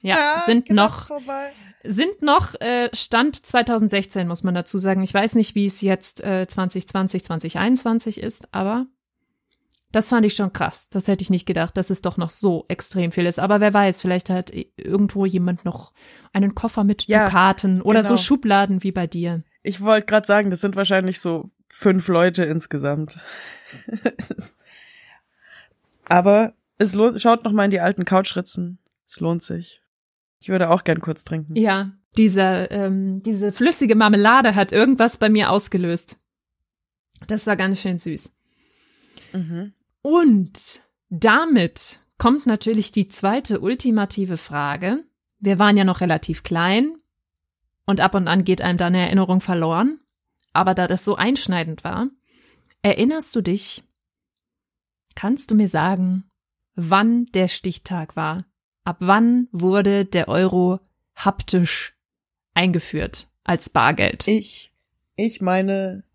[0.00, 1.50] Ja, sind knapp noch Vorbei.
[1.82, 5.02] sind noch äh, Stand 2016, muss man dazu sagen.
[5.02, 8.86] Ich weiß nicht, wie es jetzt äh, 2020, 2021 ist, aber
[9.92, 10.88] das fand ich schon krass.
[10.90, 13.38] Das hätte ich nicht gedacht, dass es doch noch so extrem viel ist.
[13.38, 15.92] Aber wer weiß, vielleicht hat irgendwo jemand noch
[16.32, 18.20] einen Koffer mit Ja, Dukaten oder so genau.
[18.20, 19.42] Schubladen wie bei dir.
[19.62, 23.18] Ich wollte gerade sagen, das sind wahrscheinlich so fünf Leute insgesamt.
[26.08, 28.78] Aber es lohnt, schaut noch mal in die alten Couchritzen.
[29.06, 29.82] Es lohnt sich.
[30.40, 31.56] Ich würde auch gern kurz trinken.
[31.56, 36.16] Ja, dieser, ähm, diese flüssige Marmelade hat irgendwas bei mir ausgelöst.
[37.26, 38.36] Das war ganz schön süß.
[39.32, 39.72] Mhm.
[40.08, 45.04] Und damit kommt natürlich die zweite ultimative Frage.
[45.38, 46.96] Wir waren ja noch relativ klein
[47.84, 50.00] und ab und an geht einem da eine Erinnerung verloren.
[50.54, 52.08] Aber da das so einschneidend war,
[52.80, 53.84] erinnerst du dich,
[55.14, 56.24] kannst du mir sagen,
[56.74, 58.46] wann der Stichtag war?
[58.84, 60.80] Ab wann wurde der Euro
[61.16, 61.98] haptisch
[62.54, 64.26] eingeführt als Bargeld?
[64.26, 64.72] Ich,
[65.16, 66.07] ich meine,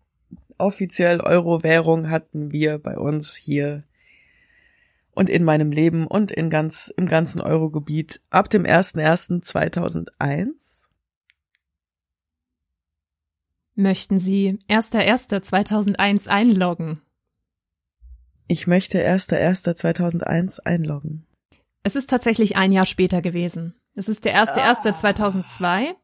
[0.58, 3.82] offiziell Euro-Währung hatten wir bei uns hier
[5.12, 10.88] und in meinem Leben und in ganz, im ganzen Eurogebiet ab dem 01.01.2001.
[13.76, 17.00] Möchten Sie 1.1.2001 einloggen?
[18.46, 21.26] Ich möchte 1.01.2001 einloggen.
[21.82, 23.74] Es ist tatsächlich ein Jahr später gewesen.
[23.94, 25.94] Es ist der 1.1.2002.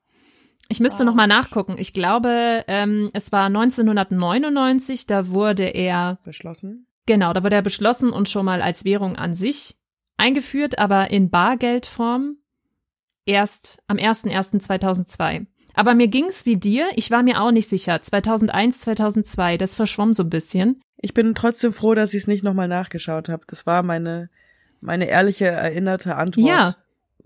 [0.70, 1.74] Ich müsste noch mal nachgucken.
[1.78, 6.86] Ich glaube, ähm, es war 1999, da wurde er, Beschlossen?
[7.06, 9.78] genau, da wurde er beschlossen und schon mal als Währung an sich
[10.16, 12.36] eingeführt, aber in Bargeldform
[13.26, 15.46] erst am 1.1.2002.
[15.74, 18.00] Aber mir ging's wie dir, ich war mir auch nicht sicher.
[18.00, 20.80] 2001, 2002, das verschwomm so ein bisschen.
[20.98, 23.42] Ich bin trotzdem froh, dass ich es nicht nochmal nachgeschaut habe.
[23.48, 24.30] Das war meine,
[24.80, 26.46] meine ehrliche, erinnerte Antwort.
[26.46, 26.76] Ja,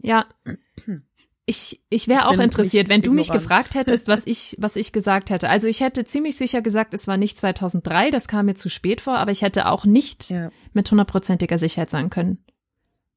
[0.01, 0.25] ja.
[1.47, 5.29] Ich, ich wäre auch interessiert, wenn du mich gefragt hättest, was ich, was ich gesagt
[5.29, 5.51] hätte.
[5.51, 9.03] Also ich hätte ziemlich sicher gesagt, es war nicht 2003, das kam mir zu spät
[9.03, 10.51] vor, aber ich hätte auch nicht Ja.
[10.73, 12.45] mit hundertprozentiger Sicherheit sagen können.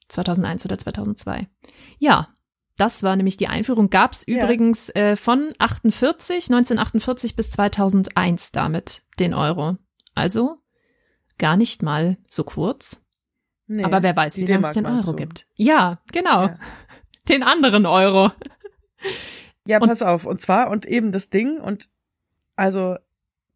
[0.10, 1.48] 2001 oder 2002.
[2.00, 2.30] Ja,
[2.78, 3.90] das war nämlich die Einführung.
[3.90, 4.44] Gab's Ja.
[4.44, 9.78] übrigens äh, von 48, 1948 bis 2001 damit den Euro.
[10.16, 10.58] Also
[11.38, 13.04] gar nicht mal so kurz.
[13.70, 15.16] Nee, aber wer weiß, wie lange es den Euro du?
[15.18, 15.46] gibt.
[15.56, 16.46] Ja, genau.
[16.48, 16.60] Ja.
[17.30, 18.32] Den anderen Euro.
[19.68, 20.26] Ja, Und- pass auf.
[20.26, 21.90] Und zwar, und eben das Ding, und
[22.56, 22.98] also,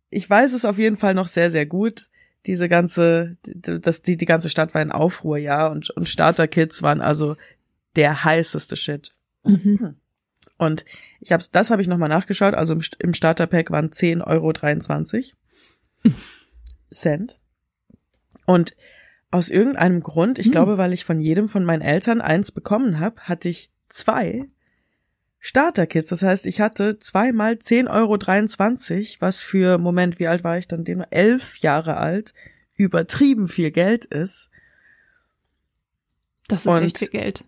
[0.09, 2.09] ich weiß es auf jeden Fall noch sehr, sehr gut.
[2.45, 6.81] Diese ganze, die- das, die, die ganze Stadt war in Aufruhr, ja, und, und Starter-Kits
[6.83, 7.35] waren also
[7.95, 9.13] der heißeste Shit.
[9.43, 9.95] Mhm.
[10.57, 10.85] Und
[11.19, 14.53] ich hab's, das habe ich nochmal nachgeschaut, also im, im Starter-Pack waren 10,23 Euro
[16.91, 17.39] Cent.
[18.45, 18.75] Und
[19.31, 20.51] aus irgendeinem Grund, ich Hm.
[20.51, 24.49] glaube, weil ich von jedem von meinen Eltern eins bekommen habe, hatte ich zwei
[25.39, 26.09] Starter-Kits.
[26.09, 30.83] Das heißt, ich hatte zweimal 10,23 Euro, was für, Moment, wie alt war ich dann?
[30.83, 32.33] Den elf Jahre alt,
[32.75, 34.51] übertrieben viel Geld ist.
[36.47, 37.43] Das ist Und- echt viel Geld.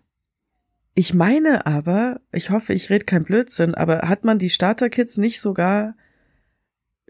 [0.96, 5.40] Ich meine aber, ich hoffe, ich rede kein Blödsinn, aber hat man die Starter-Kits nicht
[5.40, 5.96] sogar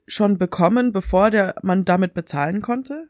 [0.06, 3.08] schon bekommen, bevor der, man damit bezahlen konnte?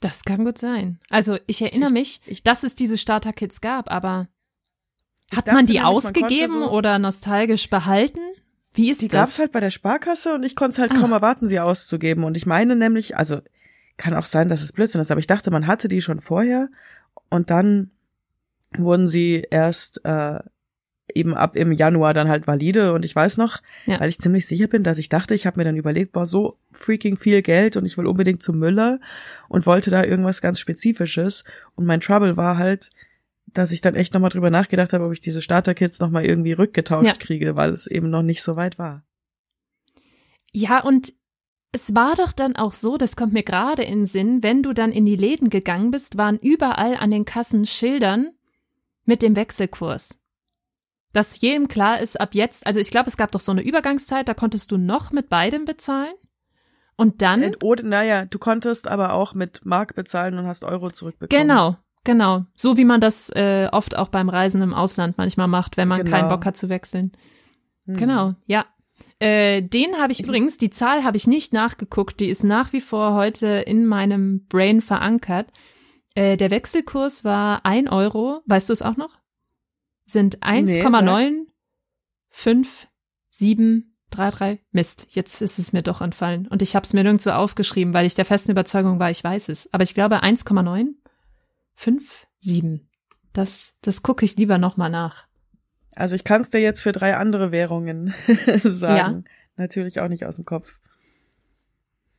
[0.00, 0.98] Das kann gut sein.
[1.10, 4.28] Also ich erinnere Ich- mich, ich- dass es diese Starter-Kits gab, aber
[5.34, 8.20] Hat man die nämlich, man ausgegeben konnte so- oder nostalgisch behalten?
[8.72, 9.20] Wie ist Die das?
[9.20, 11.00] gab's halt bei der Sparkasse und ich konnte es halt Ah.
[11.00, 12.24] kaum erwarten, sie auszugeben.
[12.24, 13.40] Und ich meine nämlich, also
[13.96, 16.68] kann auch sein, dass es Blödsinn ist, aber ich dachte, man hatte die schon vorher
[17.28, 17.90] und dann
[18.78, 20.38] wurden sie erst äh,
[21.14, 24.00] eben ab im Januar dann halt valide und ich weiß noch, Ja.
[24.00, 26.56] weil ich ziemlich sicher bin, dass ich dachte, ich habe mir dann überlegt, boah, so
[26.72, 28.98] freaking viel Geld und ich will unbedingt zum Müller
[29.48, 31.44] und wollte da irgendwas ganz Spezifisches
[31.74, 32.90] und mein Trouble war halt,
[33.52, 37.06] dass ich dann echt nochmal drüber nachgedacht habe, ob ich diese Starter-Kits nochmal irgendwie rückgetauscht
[37.06, 37.12] Ja.
[37.18, 39.02] kriege, weil es eben noch nicht so weit war.
[40.52, 41.12] Ja, und
[41.72, 44.72] es war doch dann auch so, das kommt mir gerade in den Sinn, wenn du
[44.72, 48.28] dann in die Läden gegangen bist, waren überall an den Kassen Schildern
[49.04, 50.19] mit dem Wechselkurs.
[51.12, 54.28] Dass jedem klar ist, ab jetzt, also ich glaube, es gab doch so eine Übergangszeit,
[54.28, 56.14] da konntest du noch mit beidem bezahlen.
[56.96, 60.90] Und dann, Ent- Oder, naja, du konntest aber auch mit Mark bezahlen und hast Euro
[60.90, 61.42] zurückbekommen.
[61.48, 65.76] genau, genau, so wie man das äh, oft auch beim Reisen im Ausland manchmal macht,
[65.76, 66.10] wenn man Genau.
[66.16, 67.12] keinen Bock hat zu wechseln.
[67.86, 67.96] Hm.
[67.96, 68.66] Genau, ja.
[69.18, 72.80] Äh, den habe ich übrigens, die Zahl habe ich nicht nachgeguckt, die ist nach wie
[72.82, 75.48] vor heute in meinem Brain verankert.
[76.14, 79.18] Äh, der Wechselkurs war ein Euro, weißt du es auch noch?
[80.10, 80.84] Sind Nee,
[82.32, 84.58] 1,95733.
[84.72, 86.48] Mist, jetzt ist es mir doch entfallen.
[86.48, 89.50] Und ich habe es mir nirgendwo aufgeschrieben, weil ich der festen Überzeugung war, ich weiß
[89.50, 89.72] es.
[89.72, 92.88] Aber ich glaube 1,957.
[93.32, 95.28] Das, das gucke ich lieber nochmal nach.
[95.94, 98.12] Also ich kann es dir jetzt für drei andere Währungen
[98.62, 99.24] sagen.
[99.56, 100.80] Natürlich auch nicht aus dem Kopf.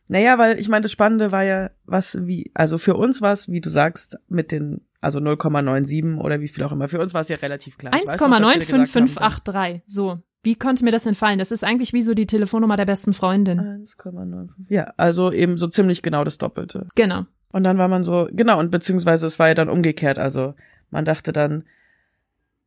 [0.08, 3.50] Naja, weil ich meine, das Spannende war ja, was wie, also für uns war es,
[3.50, 6.88] wie du sagst, mit den, also 0,97 oder wie viel auch immer.
[6.88, 7.94] Für uns war es ja relativ klar.
[7.94, 9.82] Ich weiß noch, dass wir gesagt haben, 1,95583.
[9.88, 10.20] So.
[10.44, 11.38] Wie konnte mir das entfallen?
[11.38, 13.60] Das ist eigentlich wie so die Telefonnummer der besten Freundin.
[13.60, 14.50] 1,95.
[14.70, 16.88] Ja, also eben so ziemlich genau das Doppelte.
[16.96, 17.26] Genau.
[17.52, 20.18] Und dann war man so, genau, und beziehungsweise es war ja dann umgekehrt.
[20.18, 20.56] Also
[20.90, 21.66] man dachte dann,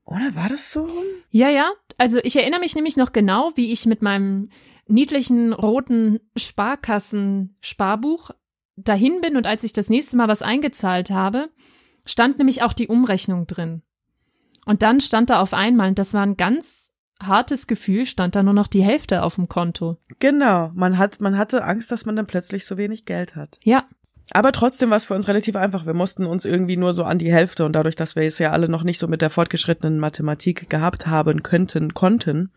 [0.05, 0.89] oder war das so?
[1.31, 1.71] Ja, ja.
[1.99, 4.51] Also ich erinnere mich nämlich noch genau, wie ich mit meinem
[4.87, 8.31] niedlichen roten Sparkassen-Sparbuch
[8.77, 11.49] dahin bin und als ich das nächste Mal was eingezahlt habe,
[12.05, 13.83] stand nämlich auch die Umrechnung drin.
[14.67, 18.43] Und dann stand da auf einmal, und das war ein ganz hartes Gefühl, stand da
[18.43, 19.99] nur noch die Hälfte auf dem Konto.
[20.19, 23.61] Genau, man hat, man hatte Angst, dass man dann plötzlich so wenig Geld hat.
[23.63, 23.85] Ja,
[24.33, 25.87] Aber trotzdem war es für uns relativ einfach.
[25.87, 28.53] Wir mussten uns irgendwie nur so an die Hälfte und dadurch, dass wir es ja
[28.53, 32.51] alle noch nicht so mit der fortgeschrittenen Mathematik gehabt haben könnten, konnten,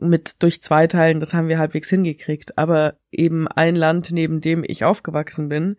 [0.00, 2.58] mit durch zwei Teilen, das haben wir halbwegs hingekriegt.
[2.58, 5.76] Aber eben ein Land, neben dem ich aufgewachsen bin,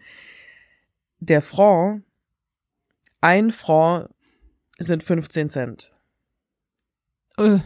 [1.20, 2.04] der Franc,
[3.22, 4.10] ein Franc
[4.78, 5.92] sind 15 Cent.
[7.38, 7.60] äh.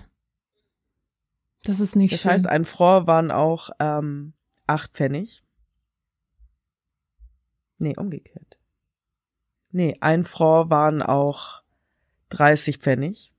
[1.63, 2.31] das ist nicht Das schön.
[2.31, 4.33] heißt, ein Franc waren auch ähm,
[4.67, 5.43] acht Pfennig.
[7.79, 8.59] Nee, umgekehrt.
[9.71, 11.63] Nee, ein Franc waren auch
[12.29, 13.33] 30 Pfennig.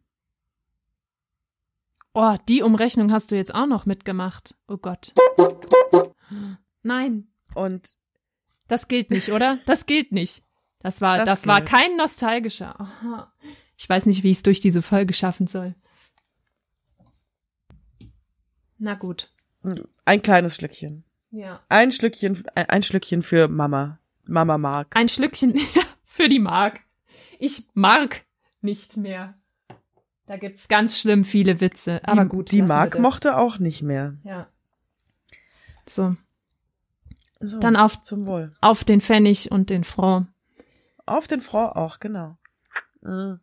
[2.12, 4.55] Oh, die Umrechnung hast du jetzt auch noch mitgemacht.
[4.68, 5.12] Oh Gott.
[6.83, 7.96] Nein, Und
[8.68, 9.59] das gilt nicht, oder?
[9.66, 10.42] Das gilt nicht.
[10.81, 12.79] Das war, das, Das war kein nostalgischer.
[12.81, 13.33] Aha.
[13.77, 15.74] Ich weiß nicht, wie ich es durch diese Folge schaffen soll.
[18.79, 19.33] Na gut.
[20.05, 21.05] ein kleines Schlückchen.
[21.31, 21.61] Ja.
[21.68, 23.98] Ein Schlückchen, ein Schlückchen für Mama.
[24.27, 24.94] Mama mag.
[24.96, 25.59] Ein Schlückchen
[26.05, 26.81] für die Mark.
[27.38, 28.24] Ich mag
[28.61, 29.35] nicht mehr.
[30.27, 32.00] Da gibt's ganz schlimm viele Witze.
[32.05, 32.53] Die, Aber gut.
[32.53, 34.16] die Mark mochte auch nicht mehr.
[34.22, 34.48] Ja.
[35.87, 36.16] So,
[37.47, 38.53] So, dann auf, zum Wohl.
[38.61, 40.29] auf den Pfennig und den Franc.
[41.07, 42.37] Auf den Franc auch, genau.
[43.03, 43.41] Mhm.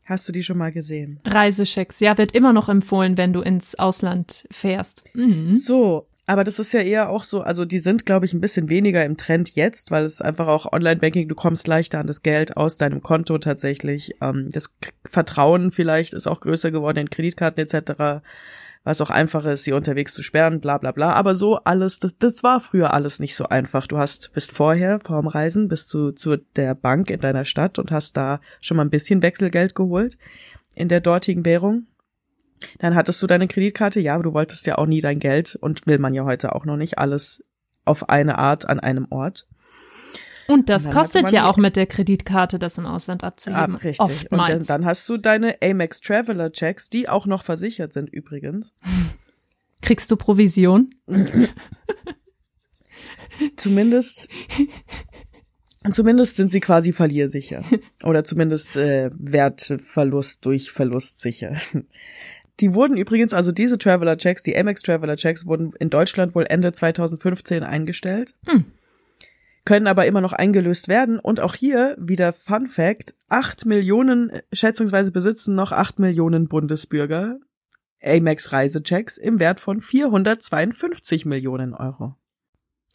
[0.04, 1.20] Hast du die schon mal gesehen?
[1.24, 2.00] Reisechecks.
[2.00, 5.04] Ja, wird immer noch empfohlen, wenn du ins Ausland fährst.
[5.14, 5.54] Mhm.
[5.54, 8.70] So, aber das ist ja eher auch so, also die sind, glaube ich, ein bisschen
[8.70, 12.56] weniger im Trend jetzt, weil es einfach auch Online-Banking, du kommst leichter an das Geld
[12.56, 14.16] aus deinem Konto tatsächlich.
[14.22, 18.22] Ähm, das Vertrauen vielleicht ist auch größer geworden in Kreditkarten etc.,
[18.84, 21.14] was auch einfacher ist, sie unterwegs zu sperren, bla bla bla.
[21.14, 23.86] Aber so alles, das, das war früher alles nicht so einfach.
[23.86, 27.90] Du hast, bist vorher, vorm Reisen, bist du zu der Bank in deiner Stadt und
[27.90, 30.18] hast da schon mal ein bisschen Wechselgeld geholt
[30.74, 31.86] in der dortigen Währung.
[32.78, 35.86] Dann hattest du deine Kreditkarte, ja, aber du wolltest ja auch nie dein Geld und
[35.86, 37.44] will man ja heute auch noch nicht alles
[37.84, 39.46] auf eine Art an einem Ort.
[40.46, 43.76] Und das Und kostet ja auch mit der Kreditkarte, das im Ausland Ah, abzuheben.
[43.76, 44.00] richtig.
[44.00, 44.66] Und dann, Oftmals.
[44.66, 48.74] dann hast du deine Amex Traveler Checks, die auch noch versichert sind übrigens.
[49.80, 50.90] Kriegst du Provision?
[53.56, 54.28] Zumindest,
[55.90, 57.62] zumindest sind sie quasi verliersicher.
[58.04, 61.56] Oder zumindest äh, Wertverlust durch Verlust sicher.
[62.60, 66.46] Die wurden übrigens, also diese Traveler Checks, die Amex Traveler Checks wurden in Deutschland wohl
[66.48, 68.36] Ende 2015 eingestellt.
[68.46, 68.64] Hm.
[69.64, 71.18] Können aber immer noch eingelöst werden.
[71.18, 77.38] Und auch hier wieder Fun Fact, acht Millionen, schätzungsweise besitzen noch acht Millionen Bundesbürger
[78.02, 82.14] Amex Reisechecks im Wert von 452 Millionen Euro.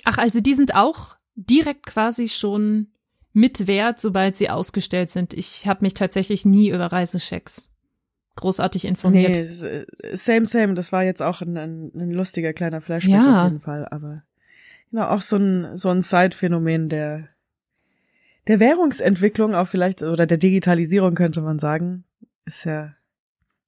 [0.05, 2.91] Ach, also die sind auch direkt quasi schon
[3.33, 5.33] mit Wert, sobald sie ausgestellt sind.
[5.33, 7.71] Ich habe mich tatsächlich nie über Reisechecks
[8.39, 9.31] großartig informiert.
[9.31, 10.73] Nee, äh, same, same.
[10.73, 13.43] Das war jetzt auch ein, ein, ein lustiger kleiner Flashback Ja.
[13.43, 13.87] auf jeden Fall.
[13.89, 14.23] Aber
[14.91, 17.29] genau, auch so ein, so ein Side-Phänomen der,
[18.47, 22.03] der Währungsentwicklung auch vielleicht, oder der Digitalisierung könnte man sagen,
[22.45, 22.95] ist ja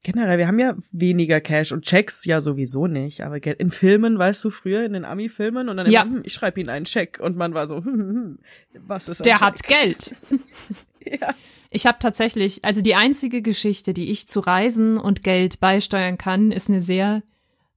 [0.03, 4.43] generell, wir haben ja weniger Cash und Checks ja sowieso nicht, aber in Filmen, weißt
[4.43, 6.01] du, früher in den Ami-Filmen und dann Ja.
[6.01, 8.39] immer, hm, ich schreibe ihnen einen Scheck und man war so, hm, hm, hm,
[8.87, 9.41] was ist ein Der Scheck?
[9.41, 10.15] hat Geld.
[11.05, 11.29] Ja.
[11.73, 16.51] Ich habe tatsächlich, also die einzige Geschichte, die ich zu Reisen und Geld beisteuern kann,
[16.51, 17.23] ist eine sehr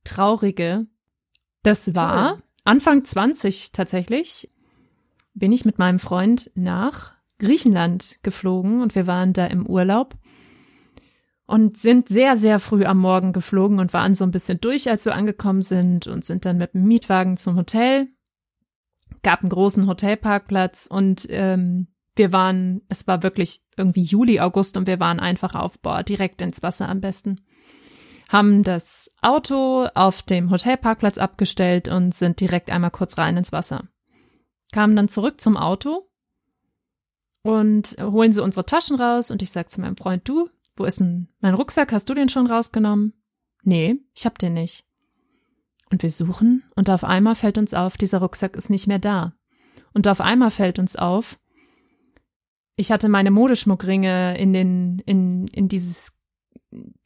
[0.02, 0.86] traurige.
[1.62, 2.42] Das war Toll.
[2.64, 4.50] Anfang 20 tatsächlich,
[5.32, 10.16] bin ich mit meinem Freund nach Griechenland geflogen und wir waren da im Urlaub
[11.46, 15.04] und sind sehr, sehr früh am Morgen geflogen und waren so ein bisschen durch, als
[15.04, 18.08] wir angekommen sind und sind dann mit dem Mietwagen zum Hotel.
[19.22, 24.86] Gab einen großen Hotelparkplatz und ähm, wir waren, es war wirklich irgendwie Juli, August und
[24.86, 27.40] wir waren einfach auf Bord, direkt ins Wasser am besten.
[28.28, 33.88] Haben das Auto auf dem Hotelparkplatz abgestellt und sind direkt einmal kurz rein ins Wasser.
[34.72, 36.08] Kamen dann zurück zum Auto
[37.42, 41.00] und holen sie unsere Taschen raus und ich sag zu meinem Freund, du, wo ist
[41.00, 41.92] denn mein Rucksack?
[41.92, 43.12] Hast du den schon rausgenommen?
[43.62, 44.86] Nee, ich hab den nicht.
[45.90, 49.34] Und wir suchen und auf einmal fällt uns auf, dieser Rucksack ist nicht mehr da.
[49.92, 51.38] Und auf einmal fällt uns auf,
[52.76, 56.18] ich hatte meine Modeschmuckringe in den, in, in dieses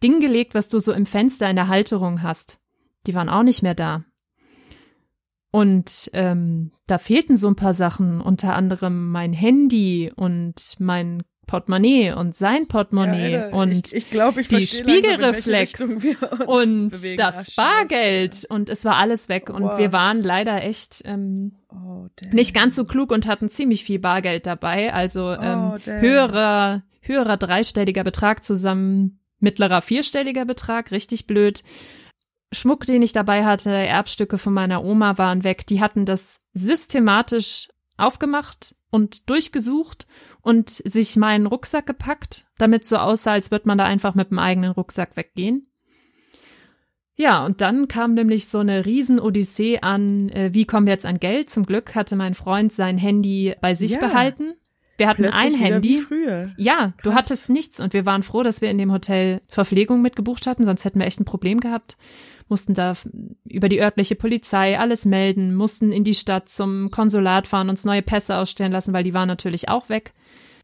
[0.02, 2.60] Ding gelegt, was du so im Fenster in der Halterung hast.
[3.06, 4.04] Die waren auch nicht mehr da.
[5.50, 12.12] Und ähm, da fehlten so ein paar Sachen, unter anderem mein Handy und mein Portemonnaie
[12.12, 16.04] und sein Portemonnaie Ja, Alter, und ich, ich glaub, ich die langsam, Spiegelreflex uns
[16.46, 17.16] und bewegen.
[17.16, 17.56] Das scheiße.
[17.56, 19.78] Bargeld und es war alles weg und Wow.
[19.78, 24.46] wir waren leider echt ähm, Oh, nicht ganz so klug und hatten ziemlich viel Bargeld
[24.46, 31.62] dabei, also ähm, Oh, höherer höherer dreistelliger Betrag zusammen mittlerer vierstelliger Betrag, richtig blöd.
[32.52, 35.66] Schmuck, den ich dabei hatte, Erbstücke von meiner Oma waren weg.
[35.66, 40.06] Die hatten das systematisch aufgemacht und durchgesucht
[40.42, 44.38] und sich meinen Rucksack gepackt, damit so aussah, als würde man da einfach mit dem
[44.38, 45.66] eigenen Rucksack weggehen.
[47.16, 51.18] Ja, und dann kam nämlich so eine Riesen-Odyssee an, äh, wie kommen wir jetzt an
[51.18, 51.50] Geld?
[51.50, 53.98] Zum Glück hatte mein Freund sein Handy bei sich Ja.
[53.98, 54.54] behalten.
[54.98, 56.02] Wir hatten ein Handy.
[56.56, 57.14] Ja, du Krass.
[57.14, 60.84] hattest nichts und wir waren froh, dass wir in dem Hotel Verpflegung mitgebucht hatten, sonst
[60.84, 61.96] hätten wir echt ein Problem gehabt.
[62.48, 62.94] Mussten da
[63.44, 68.02] über die örtliche Polizei alles melden, mussten in die Stadt zum Konsulat fahren, uns neue
[68.02, 70.12] Pässe ausstellen lassen, weil die waren natürlich auch weg.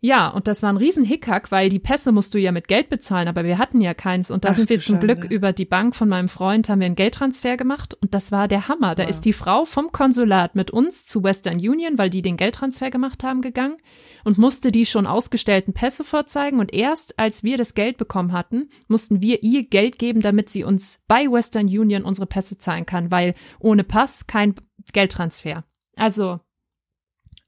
[0.01, 2.89] Ja, und das war ein riesen Hickhack, weil die Pässe musst du ja mit Geld
[2.89, 4.31] bezahlen, aber wir hatten ja keins.
[4.31, 5.01] Und da Ach, sind wir zum.
[5.01, 8.49] Glück über die Bank von meinem Freund, haben wir einen Geldtransfer gemacht und das war
[8.49, 8.95] der Hammer.
[8.95, 9.11] Da Wow.
[9.11, 13.25] ist die Frau vom Konsulat mit uns zu Western Union, weil die den Geldtransfer gemacht
[13.25, 13.77] haben, gegangen
[14.25, 16.59] und musste die schon ausgestellten Pässe vorzeigen.
[16.59, 20.65] Und erst als wir das Geld bekommen hatten, mussten wir ihr Geld geben, damit sie
[20.65, 24.55] uns bei Western Union unsere Pässe zahlen kann, weil ohne Pass kein
[24.93, 25.65] Geldtransfer.
[25.97, 26.41] Also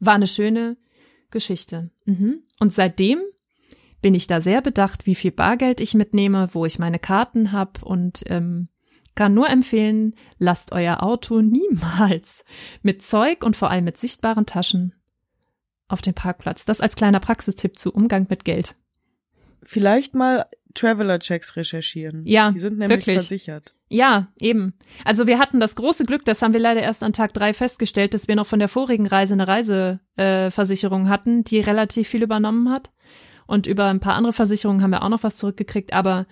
[0.01, 0.77] war eine schöne
[1.31, 1.91] Geschichte.
[2.05, 2.43] Mhm.
[2.61, 3.21] Und seitdem
[4.03, 7.85] bin ich da sehr bedacht, wie viel Bargeld ich mitnehme, wo ich meine Karten habe
[7.85, 8.69] und ähm,
[9.15, 12.45] kann nur empfehlen, lasst euer Auto niemals
[12.83, 14.95] mit Zeug und vor allem mit sichtbaren Taschen
[15.89, 16.65] auf dem Parkplatz.
[16.65, 18.77] Das als kleiner Praxistipp zu Umgang mit Geld.
[19.63, 20.47] Vielleicht mal
[20.77, 22.23] Traveler-Checks recherchieren.
[22.25, 23.17] Ja, Die sind nämlich wirklich.
[23.17, 23.75] versichert.
[23.89, 24.75] Ja, eben.
[25.05, 28.15] Also wir hatten das große Glück, das haben wir leider erst an Tag drei festgestellt,
[28.15, 32.71] dass wir noch von der vorigen Reise eine Reiseversicherung äh, hatten, die relativ viel übernommen
[32.71, 32.91] hat.
[33.47, 35.93] Und über ein paar andere Versicherungen haben wir auch noch was zurückgekriegt.
[35.93, 36.27] Aber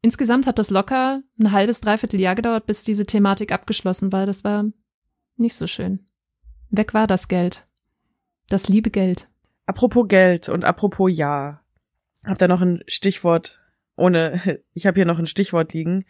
[0.00, 4.24] insgesamt hat das locker ein halbes, dreiviertel Jahr gedauert, bis diese Thematik abgeschlossen war.
[4.24, 4.64] Das war
[5.36, 6.06] nicht so schön.
[6.70, 7.64] Weg war das Geld.
[8.48, 9.28] Das liebe Geld.
[9.66, 11.60] Apropos Geld und apropos Ja.
[12.26, 13.60] Habt ihr noch ein Stichwort
[13.96, 14.40] ohne,
[14.74, 16.04] ich habe hier noch ein Stichwort liegen.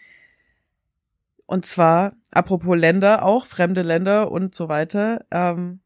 [1.47, 5.27] Und zwar, apropos Länder, auch fremde Länder und so weiter.
[5.31, 5.81] Ähm,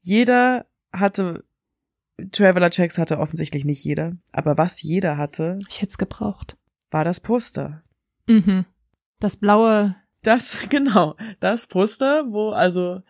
[0.00, 1.44] jeder hatte,
[2.32, 4.16] Traveler-Checks hatte offensichtlich nicht jeder.
[4.32, 6.56] Aber was jeder hatte, Ich hätte es gebraucht.
[6.90, 7.82] war das Poster.
[8.26, 8.64] Mhm.
[9.20, 13.02] Das blaue, Das, genau, das Poster, wo also,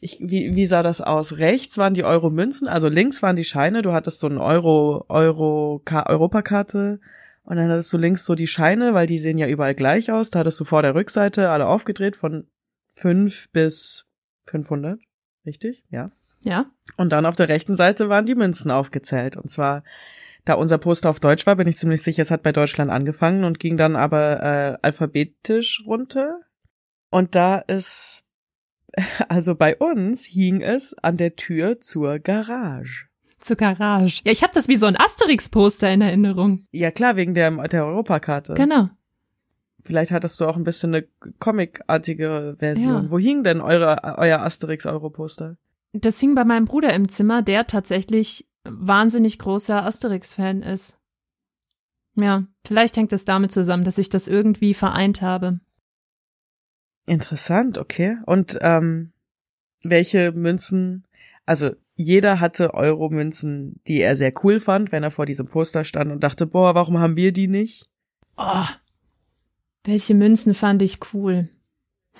[0.00, 1.38] ich, wie, wie sah das aus?
[1.38, 5.80] Rechts waren die Euro-Münzen, also links waren die Scheine, du hattest so eine Euro, Euro,
[5.84, 7.00] Ka- Europakarte
[7.44, 10.30] und dann hattest du links so die Scheine, weil die sehen ja überall gleich aus,
[10.30, 12.48] da hattest du vor der Rückseite alle aufgedreht von
[12.92, 14.06] fünf bis
[14.46, 14.98] 500,
[15.44, 15.84] richtig?
[15.90, 16.10] Ja.
[16.42, 16.66] ja,
[16.96, 19.36] Und dann auf der rechten Seite waren die Münzen aufgezählt.
[19.36, 19.84] Und zwar,
[20.46, 23.44] da unser Poster auf Deutsch war, bin ich ziemlich sicher, es hat bei Deutschland angefangen
[23.44, 26.38] und ging dann aber äh, alphabetisch runter.
[27.10, 28.24] Und da ist,
[29.28, 33.08] also bei uns hing es an der Tür zur Garage.
[33.44, 34.22] Zur Garage.
[34.24, 36.66] Ja, ich habe das wie so ein Asterix-Poster in Erinnerung.
[36.72, 38.54] Ja klar, wegen der, der Europakarte.
[38.54, 38.88] Genau.
[39.82, 41.06] Vielleicht hattest du auch ein bisschen eine
[41.38, 43.04] comicartige Version.
[43.04, 43.10] Ja.
[43.10, 45.56] Wo hing denn eure, euer Asterix-Europoster?
[45.92, 50.98] Das hing bei meinem Bruder im Zimmer, der tatsächlich wahnsinnig großer Asterix-Fan ist.
[52.16, 55.60] Ja, vielleicht hängt es damit zusammen, dass ich das irgendwie vereint habe.
[57.06, 58.16] Interessant, okay.
[58.24, 59.12] Und ähm,
[59.82, 61.06] welche Münzen,
[61.44, 66.10] also jeder hatte Euro-Münzen, die er sehr cool fand, wenn er vor diesem Poster stand
[66.10, 67.84] und dachte, boah, warum haben wir die nicht?
[68.36, 68.64] Oh,
[69.84, 71.48] welche Münzen fand ich cool.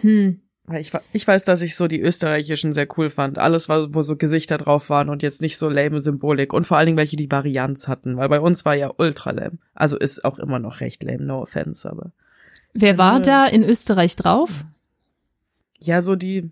[0.01, 0.41] Hm,
[0.72, 3.39] ich, ich weiß, dass ich so die österreichischen sehr cool fand.
[3.39, 6.53] Alles, wo so Gesichter drauf waren und jetzt nicht so lame Symbolik.
[6.55, 8.16] Und vor allen Dingen welche, die Varianz hatten.
[8.16, 9.59] Weil bei uns war ja ultra lame.
[9.75, 12.12] Also ist auch immer noch recht lame, no offense, aber.
[12.72, 14.64] wer war finde- da in Österreich drauf?
[15.81, 16.51] Ja, so die,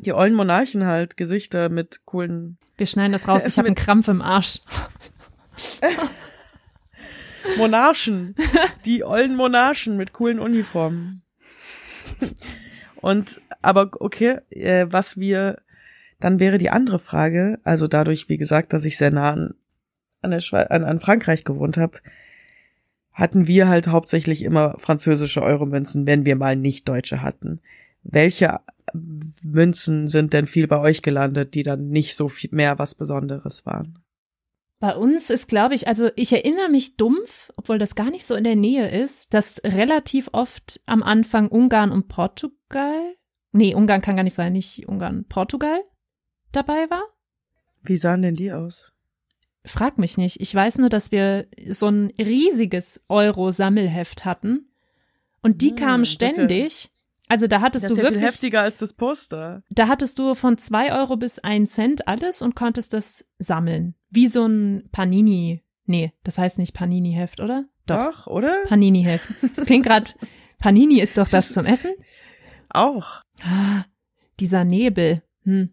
[0.00, 4.08] die ollen Monarchen halt, Gesichter mit coolen Wir schneiden das raus, ich habe einen Krampf
[4.08, 4.60] im Arsch.
[7.58, 8.34] Monarchen.
[8.84, 11.22] Die ollen Monarchen mit coolen Uniformen.
[12.96, 15.60] Und, aber okay, äh, was wir,
[16.20, 19.54] dann wäre die andere Frage, also dadurch, wie gesagt, dass ich sehr nah an,
[20.20, 21.98] an, der Schwe an, an Frankreich gewohnt habe,
[23.12, 27.60] hatten wir halt hauptsächlich immer französische Euromünzen, wenn wir mal nicht deutsche hatten.
[28.02, 28.60] Welche
[29.42, 33.64] Münzen sind denn viel bei euch gelandet, die dann nicht so viel mehr was Besonderes
[33.66, 33.98] waren?
[34.80, 38.34] Bei uns ist, glaube ich, also ich erinnere mich dumpf, obwohl das gar nicht so
[38.34, 43.14] in der Nähe ist, dass relativ oft am Anfang Ungarn und Portugal,
[43.52, 45.78] nee, Ungarn kann gar nicht sein, nicht Ungarn, Portugal
[46.50, 47.02] dabei war.
[47.84, 48.92] Wie sahen denn die aus?
[49.64, 50.40] Frag mich nicht.
[50.40, 54.68] Ich weiß nur, dass wir so ein riesiges Euro-Sammelheft hatten
[55.42, 56.90] und die Hm, kamen ist ja- ständig.
[57.32, 59.62] Also da hattest Das du ja viel wirklich, heftiger als das Poster.
[59.70, 63.94] da hattest du von zwei Euro bis ein Cent alles und konntest das sammeln.
[64.10, 65.62] Wie so ein Panini.
[65.86, 67.64] Nee, das heißt nicht Panini-Heft, oder?
[67.86, 68.52] Doch, oder?
[68.68, 69.26] Panini-Heft.
[69.56, 70.06] Das klingt gerade.
[70.58, 71.92] Panini ist doch das zum Essen?
[72.68, 73.22] Auch.
[73.42, 73.84] Ah,
[74.38, 75.22] dieser Nebel.
[75.44, 75.70] Hm.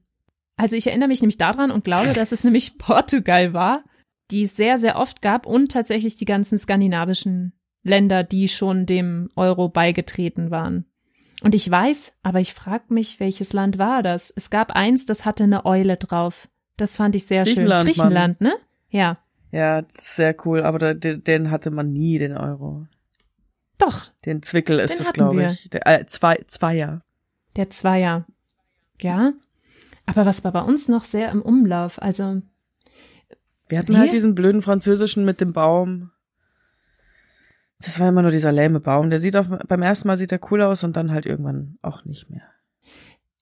[0.56, 3.84] Also ich erinnere mich nämlich daran und glaube, dass es nämlich Portugal war,
[4.32, 7.52] die es sehr, sehr oft gab und tatsächlich die ganzen skandinavischen
[7.84, 10.86] Länder, die schon dem Euro beigetreten waren.
[11.42, 14.32] Und ich weiß, aber ich frage mich, welches Land war das?
[14.36, 16.50] Es gab eins, das hatte eine Eule drauf.
[16.78, 17.56] Das fand ich sehr schön.
[17.56, 17.94] Griechenland, Mann.
[17.94, 18.54] Griechenland, ne?
[18.90, 19.18] Ja.
[19.52, 22.88] Ja, das ist sehr cool, aber da, den, den hatte man nie, den Euro.
[23.78, 25.70] Doch, Den Zwickel ist Den es, hatten glaube ich.
[25.70, 27.02] Der, äh, zwei, Zweier.
[27.56, 28.26] Der Zweier.
[29.00, 29.32] Ja.
[30.06, 32.02] Aber was war bei uns noch sehr im Umlauf?
[32.02, 32.42] Also,
[33.70, 34.00] Wir hatten Wir?
[34.00, 36.12] halt diesen blöden französischen mit dem Baum.
[37.84, 39.10] Das war immer nur dieser lähme Baum.
[39.10, 42.04] Der sieht auf, beim ersten Mal sieht er cool aus und dann halt irgendwann auch
[42.06, 42.44] nicht mehr.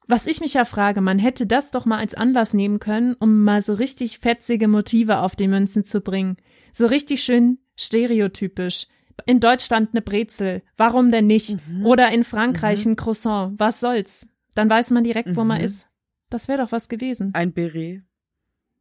[0.10, 3.44] Was ich mich ja frage, man hätte das doch mal als Anlass nehmen können, um
[3.44, 6.38] mal so richtig fetzige Motive auf die Münzen zu bringen.
[6.72, 8.88] So richtig schön stereotypisch.
[9.26, 11.58] In Deutschland eine Brezel, warum denn nicht?
[11.84, 14.30] Oder in Frankreich ein Croissant, was soll's?
[14.54, 15.66] Dann weiß man direkt, wo man Mhm.
[15.66, 15.88] ist.
[16.30, 17.32] Das wäre doch was gewesen.
[17.34, 18.04] Ein Beret.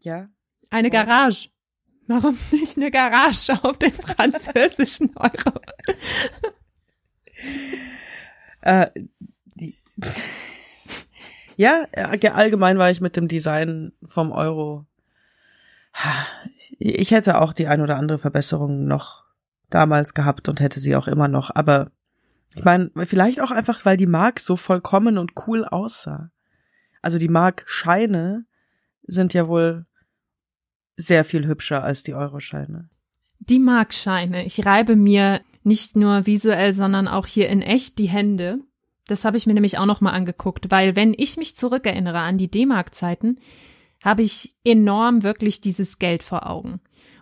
[0.03, 0.29] Ja.
[0.71, 1.49] Eine Garage.
[2.07, 5.61] Warum nicht eine Garage auf den französischen Euro?
[8.63, 8.91] Äh,
[9.55, 9.77] die,
[11.57, 14.87] ja, allgemein war ich mit dem Design vom Euro.
[16.79, 19.25] Ich hätte auch die ein oder andere Verbesserung noch
[19.71, 21.51] damals gehabt und hätte sie auch immer noch.
[21.55, 21.91] Aber
[22.55, 26.31] ich meine, vielleicht auch einfach, weil die Mark so vollkommen und cool aussah.
[27.03, 28.47] Also die Mark-Scheine
[29.03, 29.87] sind ja wohl
[30.97, 32.89] sehr viel hübscher als die Euro-Scheine.
[33.39, 34.45] Die Markscheine.
[34.47, 38.59] Ich reibe mir nicht nur visuell, sondern auch hier in echt die Hände.
[39.07, 42.39] Das habe ich mir nämlich auch noch mal angeguckt, weil wenn ich mich zurückerinnere an
[42.39, 43.39] die D-Mark-Zeiten,
[44.03, 46.81] habe ich enorm wirklich dieses Geld vor Augen.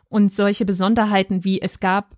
[0.09, 2.16] Und solche Besonderheiten wie es gab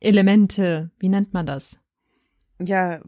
[0.00, 1.78] Elemente, wie nennt man das?
[2.60, 3.00] Ja,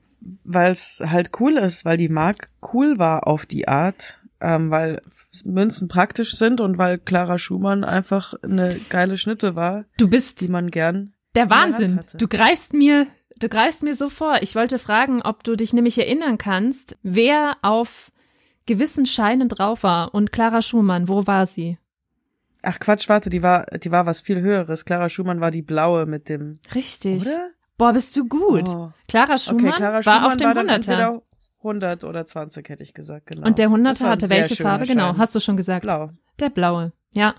[0.45, 5.01] weil es halt cool ist, weil die Mark cool war auf die Art, ähm, weil
[5.45, 10.49] Münzen praktisch sind und weil Clara Schumann einfach eine geile Schnitte war, Du bist die
[10.49, 11.15] man gern.
[11.37, 12.01] der Wahnsinn.
[12.15, 13.07] Du greifst mir,
[13.37, 14.39] du greifst mir so vor.
[14.43, 18.11] Ich wollte fragen, ob du dich nämlich erinnern kannst, wer auf
[18.67, 21.79] gewissen Scheinen drauf war und Clara Schumann, wo war sie?
[22.63, 24.85] Ach Quatsch, warte, die war, die war was viel höheres.
[24.85, 27.23] Clara Schumann war die blaue mit dem, Richtig.
[27.27, 27.51] oder?
[27.77, 28.69] Boah, bist du gut.
[28.69, 28.91] Oh.
[29.09, 30.75] Clara Schumann Okay, Clara war Schumann auf dem war dann 100er.
[30.75, 31.23] entweder
[31.59, 33.47] 100 oder 20, hätte ich gesagt, genau.
[33.47, 34.87] Und der Das Hunderter war ein hatte sehr welche Farbe?
[34.87, 35.19] Genau, Schein.
[35.19, 35.83] hast du schon gesagt.
[35.83, 36.11] Blau.
[36.41, 36.93] Der blaue.
[37.13, 37.35] Ja.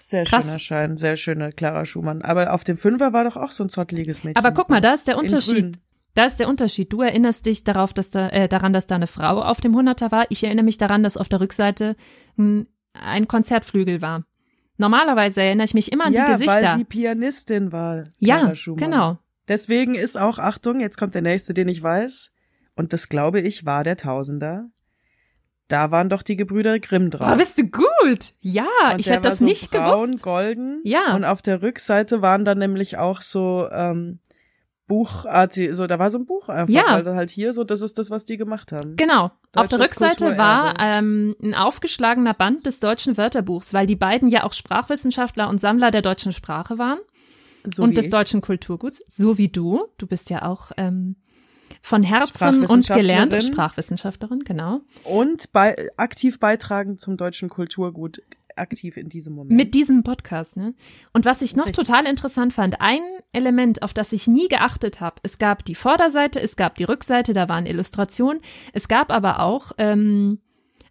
[0.00, 0.44] Sehr Krass.
[0.44, 2.22] schöner Schein, sehr schöne Clara Schumann.
[2.22, 4.42] Aber auf dem Fünfer war doch auch so ein zotteliges Mädchen.
[4.44, 5.78] Aber guck mal, da ist der Unterschied.
[6.14, 6.92] Da ist der Unterschied.
[6.92, 10.12] Du erinnerst dich darauf, dass da, äh, daran, dass da eine Frau auf dem Hunderter
[10.12, 10.26] war.
[10.30, 11.96] Ich erinnere mich daran, dass auf der Rückseite
[12.38, 14.24] ein, ein Konzertflügel war.
[14.76, 16.62] Normalerweise erinnere ich mich immer an ja, die Gesichter.
[16.62, 18.08] weil sie Pianistin war.
[18.18, 19.18] ja, genau.
[19.46, 22.32] Deswegen ist auch, Achtung, jetzt kommt der nächste, den ich weiß.
[22.76, 24.70] Und das glaube ich war der Tausender.
[25.68, 27.26] Da waren doch die Gebrüder Grimm drauf.
[27.26, 28.34] Aber bist du gut?
[28.40, 30.24] Ja, Und ich hätte das so nicht braun, gewusst.
[30.24, 30.80] golden.
[30.84, 31.14] Ja.
[31.14, 34.20] Und auf der Rückseite waren dann nämlich auch so ähm,
[34.86, 37.04] Buchartig, so da war so ein Buch einfach, Ja.
[37.04, 38.96] weil halt hier so, das ist das, was die gemacht haben.
[38.96, 39.30] Genau.
[39.56, 44.44] Auf der Rückseite war ähm, ein aufgeschlagener Band des deutschen Wörterbuchs, weil die beiden ja
[44.44, 46.98] auch Sprachwissenschaftler und Sammler der deutschen Sprache waren
[47.64, 48.10] So und des ich.
[48.10, 49.86] deutschen Kulturguts, so wie du.
[49.96, 51.16] Du bist ja auch ähm,
[51.80, 53.52] von Herzen und gelernt Sprachwissenschaftlerin.
[53.52, 54.80] Sprachwissenschaftlerin, genau.
[55.04, 58.20] Und bei, aktiv beitragen zum deutschen Kulturgut,
[58.56, 59.56] aktiv in diesem Moment.
[59.56, 60.74] Mit diesem Podcast, ne?
[61.12, 61.86] Und was ich noch Richtig.
[61.86, 63.00] total interessant fand, ein
[63.32, 67.32] Element, auf das ich nie geachtet habe, es gab die Vorderseite, es gab die Rückseite,
[67.32, 68.40] da waren Illustrationen,
[68.72, 70.40] es gab aber auch ähm,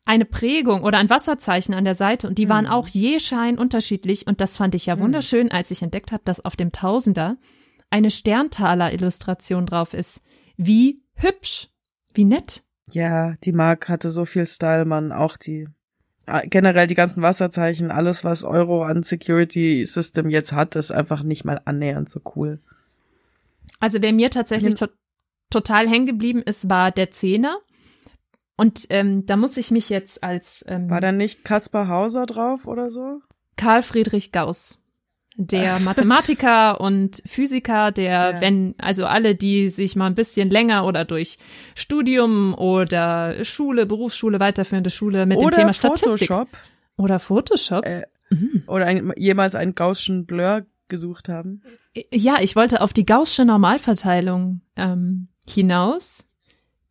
[0.05, 4.27] eine Prägung oder ein Wasserzeichen an der Seite und die waren auch je Schein unterschiedlich
[4.27, 7.37] und das fand ich ja wunderschön, als ich entdeckt habe, dass auf dem Tausender
[7.89, 10.23] eine Sterntaler-Illustration drauf ist.
[10.57, 11.69] Wie hübsch,
[12.13, 12.63] wie nett.
[12.89, 15.67] Ja, die Mark hatte so viel Style, man, auch die
[16.45, 21.43] generell die ganzen Wasserzeichen, alles was Euro an Security System jetzt hat, ist einfach nicht
[21.43, 22.59] mal annähernd so cool.
[23.79, 24.87] Also wer mir tatsächlich Ja.
[24.87, 24.93] to
[25.49, 27.57] total hängen geblieben ist, war der Zehner.
[28.55, 32.67] Und ähm, da muss ich mich jetzt als ähm, War da nicht Kaspar Hauser drauf
[32.67, 33.21] oder so?
[33.57, 34.82] Karl Friedrich Gauss,
[35.35, 38.41] der Mathematiker und Physiker, der, Ja.
[38.41, 41.37] wenn, also alle, die sich mal ein bisschen länger oder durch
[41.75, 46.47] Studium oder Schule, Berufsschule, weiterführende Schule mit dem Oder Thema Statistik Photoshop
[46.97, 47.85] oder Photoshop.
[47.85, 48.03] Äh,
[48.67, 51.61] oder ein, jemals einen Gaußschen Blur gesucht haben.
[52.11, 56.29] Ja, ich wollte auf die Gaußsche Normalverteilung ähm, hinaus.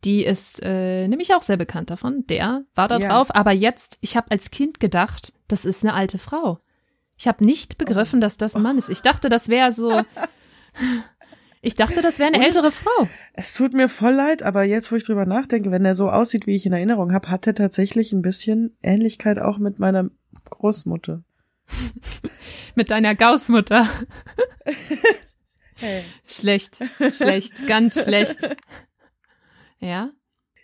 [0.05, 2.25] Die ist äh, nämlich auch sehr bekannt davon.
[2.27, 3.09] Der war da Ja.
[3.09, 3.33] drauf.
[3.35, 6.59] Aber jetzt, ich habe als Kind gedacht, das ist eine alte Frau.
[7.17, 8.89] Ich habe nicht begriffen, dass das ein Mann ist.
[8.89, 10.01] Ich dachte, das wäre so.
[11.65, 13.07] Ich dachte, das wäre eine ältere Frau.
[13.35, 16.45] Es tut mir voll leid, aber jetzt, wo ich drüber nachdenke, wenn er so aussieht,
[16.45, 20.09] wie ich in Erinnerung habe, hat er tatsächlich ein bisschen Ähnlichkeit auch mit meiner
[20.49, 21.23] Großmutter.
[22.75, 23.87] Mit deiner Gaussmutter.
[25.75, 26.03] Hey.
[26.25, 26.77] Schlecht,
[27.11, 28.37] schlecht, ganz schlecht.
[29.79, 30.11] Ja.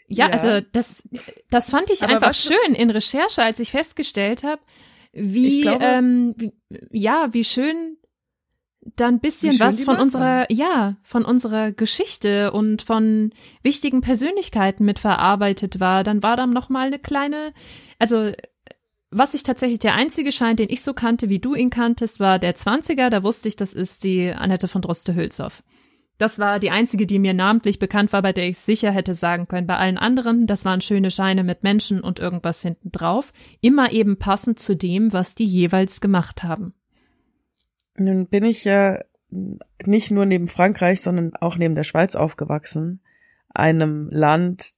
[0.08, 0.30] Ja, Ja.
[0.30, 1.08] also das,
[1.50, 4.62] das fand ich Aber einfach schön in Recherche, als ich festgestellt habe,
[5.14, 6.54] wie, glaube- ähm, wie
[6.92, 7.98] ja, wie schön
[8.96, 13.32] da ein bisschen was von unserer, ja, von unserer Geschichte und von
[13.62, 16.04] wichtigen Persönlichkeiten mitverarbeitet war.
[16.04, 17.54] Dann war da noch mal eine kleine,
[18.00, 18.32] also
[19.12, 22.40] was ich tatsächlich der einzige Schein, den ich so kannte, wie du ihn kanntest, war
[22.40, 23.10] der 20er.
[23.10, 25.64] Da wusste ich, das ist die Annette von Droste-Hülshoff.
[26.20, 29.48] Das war die einzige, die mir namentlich bekannt war, bei der ich sicher hätte sagen
[29.48, 29.68] können.
[29.68, 33.32] Bei allen anderen, das waren schöne Scheine mit Menschen und irgendwas hinten drauf.
[33.62, 36.74] Immer eben passend zu dem, was die jeweils gemacht haben.
[37.98, 39.00] Nun bin ich ja
[39.86, 43.00] nicht nur neben Frankreich, sondern auch neben der Schweiz aufgewachsen.
[43.54, 44.74] Einem Land,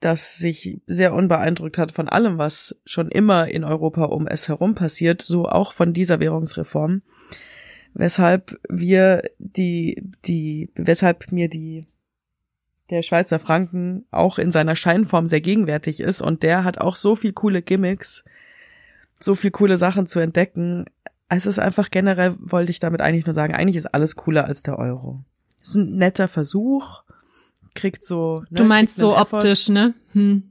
[0.00, 4.74] das sich sehr unbeeindruckt hat von allem, was schon immer in Europa um es herum
[4.74, 7.02] passiert, so auch von dieser Währungsreform.
[7.98, 11.86] Weshalb wir die, die, weshalb mir die,
[12.90, 17.16] der Schweizer Franken auch in seiner Scheinform sehr gegenwärtig ist und der hat auch so
[17.16, 18.22] viel coole Gimmicks,
[19.18, 20.84] so viel coole Sachen zu entdecken.
[21.30, 24.62] Es ist einfach generell, wollte ich damit eigentlich nur sagen, eigentlich ist alles cooler als
[24.62, 25.24] der Euro.
[25.62, 27.02] Es ist ein netter Versuch,
[27.74, 28.40] kriegt so.
[28.50, 29.94] Ne, Du meinst so Effort, optisch, ne?
[30.12, 30.42] Hm.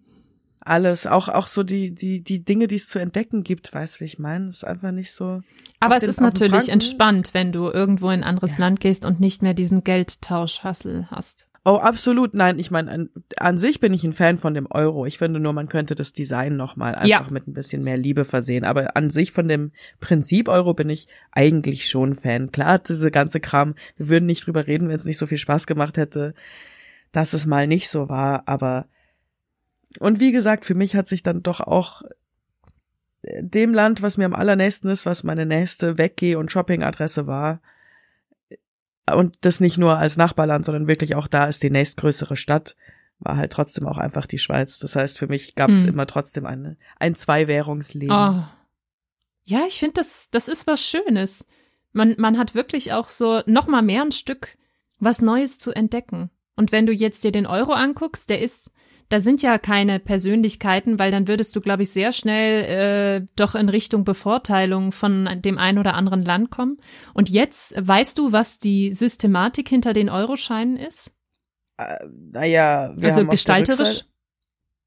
[0.65, 3.99] Alles, auch, auch so die, die, die Dinge, die es zu entdecken gibt, weißt du,
[4.01, 4.47] wie ich meine?
[4.49, 5.41] Ist einfach nicht so.
[5.79, 8.65] Aber es den- ist natürlich Franken- entspannt, wenn du irgendwo in ein anderes Ja.
[8.65, 11.49] Land gehst und nicht mehr diesen Geldtauschhassel hast.
[11.67, 12.35] Oh, absolut.
[12.35, 15.07] Nein, ich meine, an, an sich bin ich ein Fan von dem Euro.
[15.07, 17.27] Ich finde nur, man könnte das Design nochmal einfach Ja.
[17.31, 18.63] mit ein bisschen mehr Liebe versehen.
[18.65, 22.51] Aber an sich von dem Prinzip Euro bin ich eigentlich schon Fan.
[22.51, 25.65] Klar, diese ganze Kram, wir würden nicht drüber reden, wenn es nicht so viel Spaß
[25.65, 26.35] gemacht hätte,
[27.11, 28.43] dass es mal nicht so war.
[28.47, 28.85] Aber,
[29.99, 32.03] und wie gesagt, für mich hat sich dann doch auch
[33.23, 37.61] äh, dem Land, was mir am allernächsten ist, was meine nächste Weggeh- und Shoppingadresse war,
[39.13, 42.75] und das nicht nur als Nachbarland, sondern wirklich auch da ist die nächstgrößere Stadt,
[43.19, 44.79] war halt trotzdem auch einfach die Schweiz.
[44.79, 45.89] Das heißt, für mich gab es Hm.
[45.89, 48.15] immer trotzdem eine, ein Zwei-Währungsleben.
[48.15, 48.43] Oh.
[49.45, 51.45] Ja, ich finde, das, das ist was Schönes.
[51.93, 54.57] Man, man hat wirklich auch so noch mal mehr ein Stück
[54.99, 56.31] was Neues zu entdecken.
[56.55, 58.71] Und wenn du jetzt dir den Euro anguckst, der ist,
[59.09, 63.55] da sind ja keine Persönlichkeiten, weil dann würdest du, glaube ich, sehr schnell äh, doch
[63.55, 66.77] in Richtung Bevorteilung von dem einen oder anderen Land kommen.
[67.13, 71.15] Und jetzt weißt du, was die Systematik hinter den Euroscheinen ist?
[71.77, 71.97] Äh,
[72.31, 74.05] naja, wir also haben gestalterisch.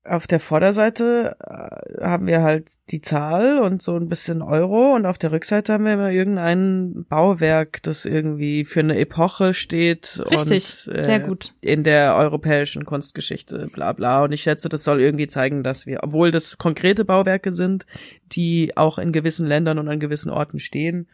[0.09, 5.07] Auf der Vorderseite äh, haben wir halt die Zahl und so ein bisschen Euro und
[5.07, 10.21] auf der Rückseite haben wir immer irgendein Bauwerk, das irgendwie für eine Epoche steht.
[10.31, 11.55] Richtig, und, äh, sehr gut.
[11.61, 14.25] In der europäischen Kunstgeschichte, bla bla.
[14.25, 17.87] Und ich schätze, das soll irgendwie zeigen, dass wir, obwohl das konkrete Bauwerke sind,
[18.33, 21.07] die auch in gewissen Ländern und an gewissen Orten stehen,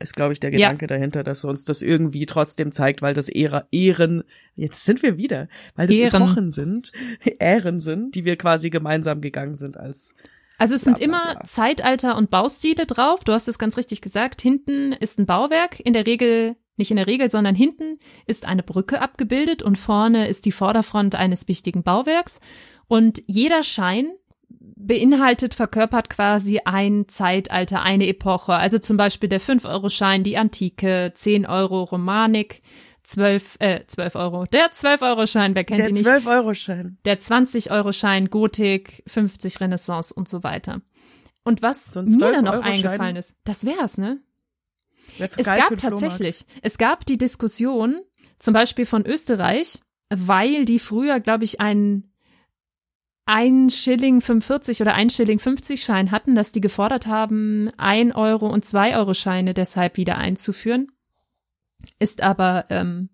[0.00, 0.58] ist, glaube ich, der Ja.
[0.58, 4.24] Gedanke dahinter, dass uns das irgendwie trotzdem zeigt, weil das Ehre, Ehren,
[4.54, 6.22] jetzt sind wir wieder, weil das Ehren.
[6.22, 6.92] Epochen sind,
[7.38, 10.14] Ehren sind, die wir quasi gemeinsam gegangen sind als
[10.58, 11.40] Also es sind Bla, bla, immer.
[11.44, 13.24] Zeitalter und Baustile drauf.
[13.24, 14.40] Du hast es ganz richtig gesagt.
[14.40, 15.78] Hinten ist ein Bauwerk.
[15.80, 20.28] In der Regel, nicht in der Regel, sondern hinten ist eine Brücke abgebildet und vorne
[20.28, 22.40] ist die Vorderfront eines wichtigen Bauwerks.
[22.88, 24.10] Und jeder Schein
[24.86, 28.54] beinhaltet, verkörpert quasi ein Zeitalter, eine Epoche.
[28.54, 32.60] Also zum Beispiel der 5-Euro-Schein, die Antike, 10 Euro Romanik,
[33.04, 34.44] 12, äh, 12 Euro.
[34.46, 36.06] Der 12-Euro-Schein, wer kennt der ihn nicht?
[36.06, 36.98] 12-Euro-Schein.
[37.04, 40.82] der 20-Euro-Schein, Gotik, 50 Renaissance und so weiter.
[41.44, 42.72] Und was So mir dann noch 12-Euro-Schein?
[42.72, 44.20] eingefallen ist, das wär's, ne?
[45.18, 48.00] Wär Es gab tatsächlich, es gab die Diskussion,
[48.38, 52.11] zum Beispiel von Österreich, weil die früher, glaube ich, einen
[53.24, 58.48] ein Schilling 45 oder ein Schilling 50 Schein hatten, dass die gefordert haben, ein Euro
[58.48, 60.90] und zwei Euro Scheine deshalb wieder einzuführen,
[61.98, 63.10] ist aber ähm,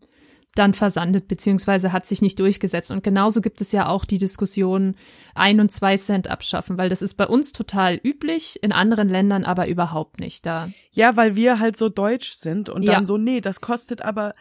[0.54, 2.90] dann versandet beziehungsweise hat sich nicht durchgesetzt.
[2.90, 4.96] Und genauso gibt es ja auch die Diskussion,
[5.34, 9.44] ein und zwei Cent abschaffen, weil das ist bei uns total üblich, in anderen Ländern
[9.44, 10.46] aber überhaupt nicht.
[10.46, 12.94] Da Ja, weil wir halt so deutsch sind und Ja.
[12.94, 14.34] dann so, nee, das kostet aber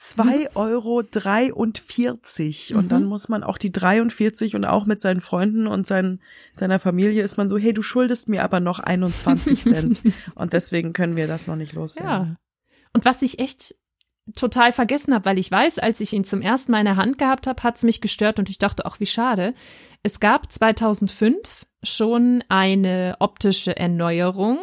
[0.00, 2.88] zwei Euro dreiundvierzig und Mhm.
[2.88, 6.20] dann muss man auch die 43 und auch mit seinen Freunden und seinen,
[6.52, 10.00] seiner Familie ist man so, hey, du schuldest mir aber noch 21 Cent
[10.36, 12.10] und deswegen können wir das noch nicht loswerden.
[12.30, 12.36] Ja.
[12.92, 13.74] Und was ich echt
[14.36, 17.18] total vergessen habe, weil ich weiß, als ich ihn zum ersten Mal in der Hand
[17.18, 19.52] gehabt habe, hat's mich gestört und ich dachte, auch wie schade.
[20.04, 24.58] Es gab 2005 schon eine optische Erneuerung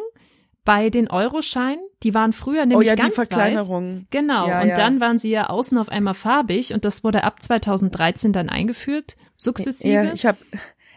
[0.63, 1.83] bei den Euroscheinen.
[2.05, 3.27] Die waren früher Oh nämlich ja, die ganz weiß.
[3.27, 4.05] Verkleinerung.
[4.11, 4.75] Genau, Ja, und ja.
[4.75, 9.15] dann waren sie ja außen auf einmal farbig und das wurde ab 2013 dann eingeführt,
[9.35, 9.91] sukzessive.
[9.91, 10.37] Ja, ich habe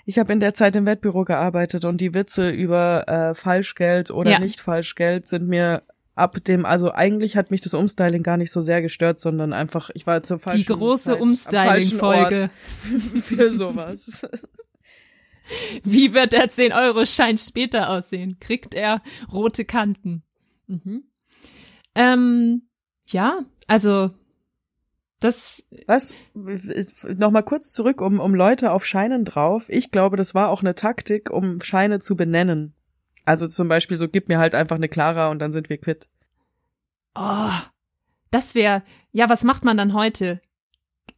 [0.04, 4.32] ich hab in der Zeit im Wettbüro gearbeitet und die Witze über äh, Falschgeld oder
[4.32, 4.38] Ja.
[4.38, 5.82] nicht Falschgeld sind mir
[6.14, 9.88] ab dem, also eigentlich hat mich das Umstyling gar nicht so sehr gestört, sondern einfach,
[9.94, 12.50] ich war zur falschen die große Umstyling-Folge.
[13.22, 14.26] Für sowas.
[15.84, 18.38] Wie wird der 10-Euro-Schein später aussehen?
[18.40, 19.00] Kriegt er
[19.32, 20.22] rote Kanten?
[20.68, 21.04] Mhm.
[21.94, 22.68] Ähm,
[23.10, 24.10] ja, also
[25.20, 25.68] das.
[25.86, 26.14] Was?
[26.34, 29.66] Nochmal kurz zurück, um, um Leute auf Scheinen drauf.
[29.68, 32.74] Ich glaube, das war auch eine Taktik, um Scheine zu benennen.
[33.24, 36.08] Also zum Beispiel so, gib mir halt einfach eine Clara und dann sind wir quitt.
[37.14, 37.50] Oh,
[38.30, 40.40] das wäre, ja, was macht man dann heute?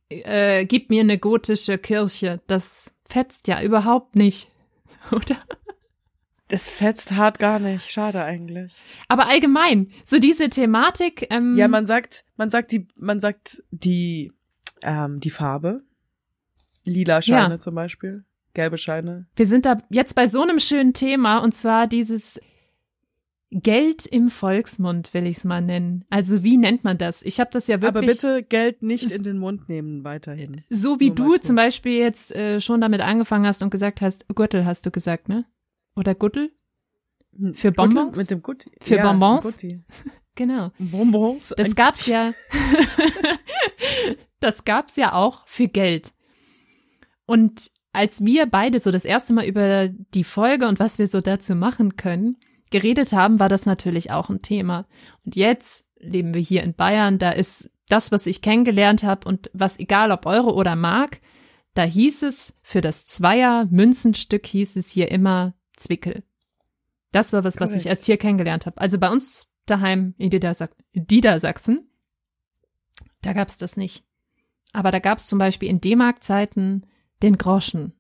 [0.09, 2.41] Äh, gib mir eine gotische Kirche.
[2.47, 4.49] Das fetzt ja überhaupt nicht,
[5.13, 5.37] oder?
[6.51, 7.91] Das fetzt hart gar nicht.
[7.91, 8.75] Schade eigentlich.
[9.09, 11.27] Aber allgemein, so diese Thematik.
[11.31, 14.33] Ähm, Ja, man sagt, man sagt die, man sagt die,
[14.83, 15.83] ähm, die Farbe.
[16.85, 17.59] Lila Scheine Ja.
[17.59, 18.25] zum Beispiel.
[18.53, 19.27] Gelbe Scheine.
[19.37, 22.41] wir sind da jetzt bei so einem schönen Thema und zwar dieses
[23.53, 26.05] Geld im Volksmund, will ich es mal nennen.
[26.11, 27.23] Also wie nennt man das?
[27.23, 27.97] Ich habe das ja wirklich.
[27.97, 30.63] Aber bitte Geld nicht in den Mund nehmen weiterhin.
[30.69, 34.27] So wie Nur du zum Beispiel jetzt äh, schon damit angefangen hast und gesagt hast,
[34.35, 35.45] Gürtel hast du gesagt, ne?
[35.97, 36.53] Oder Guttel?
[37.55, 38.19] Für Guttel Bonbons?
[38.19, 38.71] Mit dem Gutti.
[38.83, 39.45] Für ja, Bonbons?
[39.45, 39.85] Gutti.
[40.37, 40.71] Genau.
[40.79, 41.53] Bonbons.
[41.57, 42.13] Das gab's Gutti.
[42.13, 42.33] ja.
[44.41, 46.15] das gab's ja auch für Geld.
[47.27, 51.21] Und als wir beide so das erste Mal über die Folge und was wir so
[51.21, 52.39] dazu machen können,
[52.71, 54.87] geredet haben, war das natürlich auch ein Thema.
[55.27, 59.51] Und jetzt leben wir hier in Bayern, da ist das, was ich kennengelernt habe und
[59.53, 61.21] was egal ob Euro oder Mark,
[61.75, 66.23] da hieß es für das Zweier Münzenstück hieß es hier immer Zwickel.
[67.13, 68.81] Das war was, was ich erst hier kennengelernt habe.
[68.81, 71.89] Also bei uns daheim in Niedersachsen,
[73.23, 74.05] da gab's das nicht.
[74.73, 76.87] Aber da gab's zum Beispiel in D-Mark-Zeiten
[77.23, 77.93] den Groschen.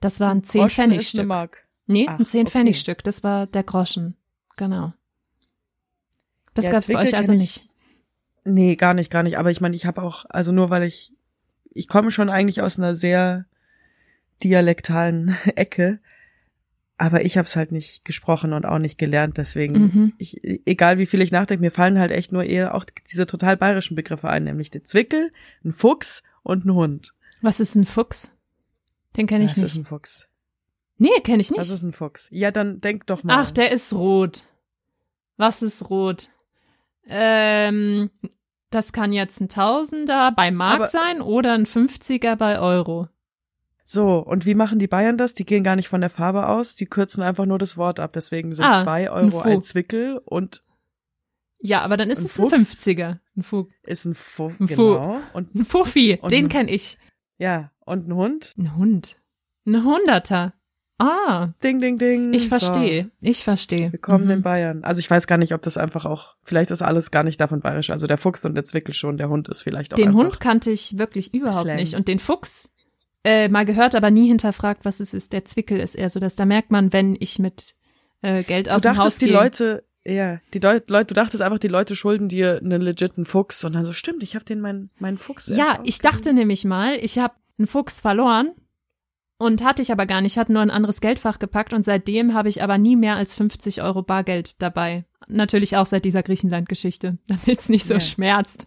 [0.00, 1.26] Das war ein Groschen ist eine 10-Pfennig-Stück.
[1.26, 1.68] Mark.
[1.86, 3.02] Nee, Ach, ein 10-Pfennig-Stück.
[3.04, 4.16] Das war der Groschen.
[4.56, 4.92] Genau.
[6.54, 7.56] Das Ja, gab's bei Zwickel euch also nicht.
[7.58, 7.70] ich-
[8.46, 9.38] Nee, gar nicht, gar nicht.
[9.38, 11.14] Aber ich meine, ich habe auch, also nur weil ich,
[11.70, 13.46] ich komme schon eigentlich aus einer sehr
[14.42, 16.00] dialektalen Ecke,
[16.96, 19.36] aber ich habe es halt nicht gesprochen und auch nicht gelernt.
[19.38, 20.14] Deswegen, Mhm.
[20.18, 23.56] ich, egal wie viel ich nachdenke, mir fallen halt echt nur eher auch diese total
[23.56, 25.30] bayerischen Begriffe ein, nämlich der Zwickel,
[25.64, 27.12] ein Fuchs und ein Hund.
[27.42, 28.36] Was ist ein Fuchs?
[29.16, 29.76] Den kenne ich Das ist nicht.
[29.76, 30.28] ein Fuchs.
[30.98, 31.58] Nee, kenne ich nicht.
[31.60, 32.28] Das ist ein Fuchs.
[32.30, 33.34] Ja, dann denk doch mal.
[33.36, 34.44] Ach, der ist rot.
[35.36, 36.28] Was ist rot?
[37.06, 38.10] Ähm,
[38.70, 43.08] das kann jetzt ein Tausender bei Mark Aber- sein oder ein 50er bei Euro.
[43.86, 45.34] So, und wie machen die Bayern das?
[45.34, 48.12] Die gehen gar nicht von der Farbe aus, die kürzen einfach nur das Wort ab.
[48.14, 49.68] Deswegen sind Ah, zwei ein Euro ein Fuchs.
[49.68, 50.62] Zwickel und
[51.60, 52.54] Ja, aber dann ist Ein es ein Fuchs?
[52.86, 53.18] 50er.
[53.36, 54.58] Ein, Fu ist ein Fuchs.
[54.60, 55.18] Ein Fu- Genau.
[55.34, 56.98] Und ein Fuffi, Und den ein- kenne ich.
[57.38, 58.54] ja, und ein Hund.
[58.58, 59.16] Ein Hund.
[59.66, 60.54] Ein Hunderter.
[60.98, 62.32] Ah, Ding, ding, ding.
[62.32, 63.10] ich So, verstehe.
[63.20, 63.90] Ich verstehe.
[63.92, 64.30] Willkommen Mhm.
[64.30, 64.84] in Bayern.
[64.84, 67.60] Also ich weiß gar nicht, ob das einfach auch, vielleicht ist alles gar nicht davon
[67.60, 67.90] bayerisch.
[67.90, 70.14] Also der Fuchs und der Zwickel schon, der Hund ist vielleicht auch Den.
[70.14, 71.76] Hund kannte ich wirklich überhaupt Slang.
[71.76, 71.94] nicht.
[71.94, 72.73] Und den Fuchs
[73.24, 75.32] äh, mal gehört, aber nie hinterfragt, was es ist.
[75.32, 77.74] Der Zwickel ist eher so, dass da merkt man, wenn ich mit
[78.22, 79.34] äh, Geld Du aus dem Haus dachtest, die gehe.
[79.34, 83.64] Leute, ja, die Deu Leute, du dachtest einfach, die Leute schulden dir einen legiten Fuchs
[83.64, 85.46] und dann so, stimmt, ich habe den meinen meinen Fuchs.
[85.46, 88.50] Ja, ich dachte nämlich mal, ich habe einen Fuchs verloren
[89.38, 92.48] und hatte ich aber gar nicht, hatte nur ein anderes Geldfach gepackt und seitdem habe
[92.50, 95.04] ich aber nie mehr als 50 Euro Bargeld dabei.
[95.26, 98.00] Natürlich auch seit dieser Griechenland-Geschichte, damit es nicht so Ja.
[98.00, 98.66] schmerzt.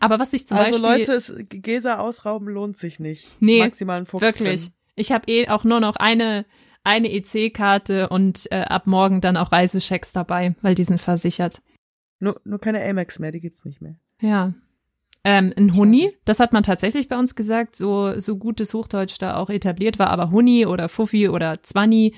[0.00, 3.28] Aber was ich zum Also Beispiel Leute, es, Gesa ausrauben lohnt sich nicht.
[3.40, 4.72] Nee, Maximal einen Fuchs wirklich, Drin.
[4.96, 6.44] ich habe eh auch nur noch eine
[6.84, 11.62] eine EC-Karte und äh, ab morgen dann auch Reisechecks dabei, weil die sind versichert.
[12.18, 13.94] Nur, nur keine Amex mehr, die gibt's nicht mehr.
[14.20, 14.52] Ja.
[15.22, 19.36] Ähm, ein Huni, das hat man tatsächlich bei uns gesagt, so, so gutes Hochdeutsch da
[19.36, 22.16] auch etabliert war, aber Huni oder Fuffi oder Zwanni,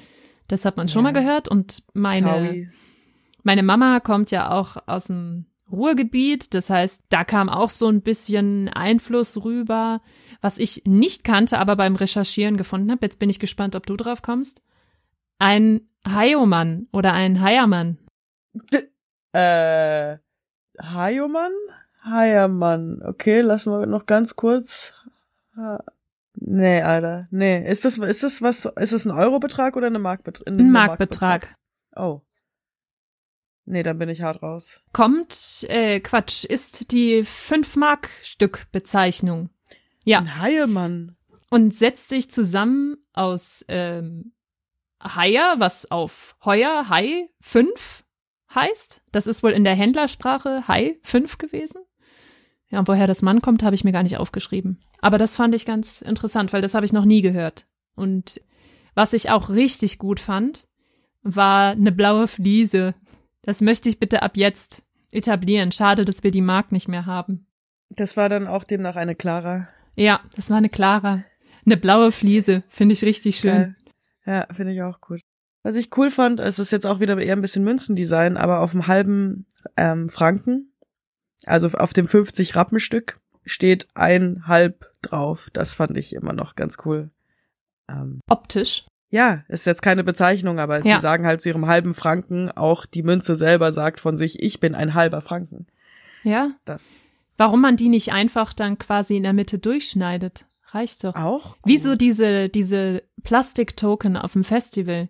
[0.49, 1.13] das hat man schon Ja.
[1.13, 2.71] mal gehört und meine, Taui.
[3.43, 8.03] meine Mama kommt ja auch aus dem Ruhrgebiet, das heißt, da kam auch so ein
[8.03, 10.03] bisschen Einfluss rüber,
[10.41, 13.01] was ich nicht kannte, aber beim Recherchieren gefunden habe.
[13.03, 14.63] Jetzt bin ich gespannt, ob du drauf kommst.
[15.39, 17.99] Ein Haiomann oder ein Haiermann.
[19.33, 20.19] Äh,
[20.81, 21.53] Haiomann?
[22.05, 23.03] Haiermann.
[23.03, 24.93] Okay, lassen wir noch ganz kurz.
[26.35, 27.27] Nee, Alter.
[27.31, 27.67] Nee.
[27.67, 30.47] Ist das, ist das was, ist das ein Eurobetrag oder eine Markbetrag?
[30.47, 31.55] Ein Marktbetrag.
[31.97, 32.21] Oh.
[33.67, 34.83] Nee, dann bin ich hart raus.
[34.93, 37.25] kommt, äh, Quatsch, ist die
[38.25, 39.51] 5-Mark-Stück-Bezeichnung.
[40.05, 41.17] Ja, Ein Haiemann.
[41.51, 44.33] und setzt sich zusammen aus ähm,
[45.03, 48.05] Haier, was auf Heuer, Hai 5
[48.55, 49.03] heißt.
[49.13, 51.81] Das ist wohl in der Händlersprache Hai 5 gewesen.
[52.69, 54.81] Ja, und woher das Mann kommt, habe ich mir gar nicht aufgeschrieben.
[55.01, 57.67] Aber das fand ich ganz interessant, weil das habe ich noch nie gehört.
[57.95, 58.41] Und
[58.95, 60.67] was ich auch richtig gut fand,
[61.23, 62.95] war eine blaue Fliese.
[63.45, 64.83] Das möchte ich bitte ab jetzt
[65.13, 65.73] etablieren.
[65.73, 67.47] Schade, dass wir die Mark nicht mehr haben.
[67.91, 69.69] Das war dann auch demnach eine Clara.
[69.95, 71.25] Ja, das war eine Clara.
[71.65, 73.53] Eine blaue Fliese, finde ich richtig schön.
[73.53, 73.77] Geil.
[74.27, 75.21] Ja, finde ich auch gut.
[75.63, 78.73] Was ich cool fand, es ist jetzt auch wieder eher ein bisschen Münzendesign, aber auf
[78.73, 80.75] dem halben ähm, Franken,
[81.47, 85.49] also auf dem 50 Rappenstück, steht ein halb drauf.
[85.53, 87.11] Das fand ich immer noch ganz cool.
[87.89, 88.87] Ähm, Optisch?
[89.15, 90.97] Ja, ist jetzt keine Bezeichnung, aber ja.
[90.97, 94.59] die sagen halt zu ihrem halben Franken, auch die Münze selber sagt von sich, ich
[94.59, 95.69] bin ein halber Franken.
[96.25, 96.49] Ja.
[96.65, 97.05] Das.
[97.37, 100.47] Warum man die nicht einfach dann quasi in der Mitte durchschneidet?
[100.67, 101.15] Reicht doch.
[101.15, 101.57] Auch?
[101.65, 105.09] Wieso diese, diese Plastiktoken auf dem Festival?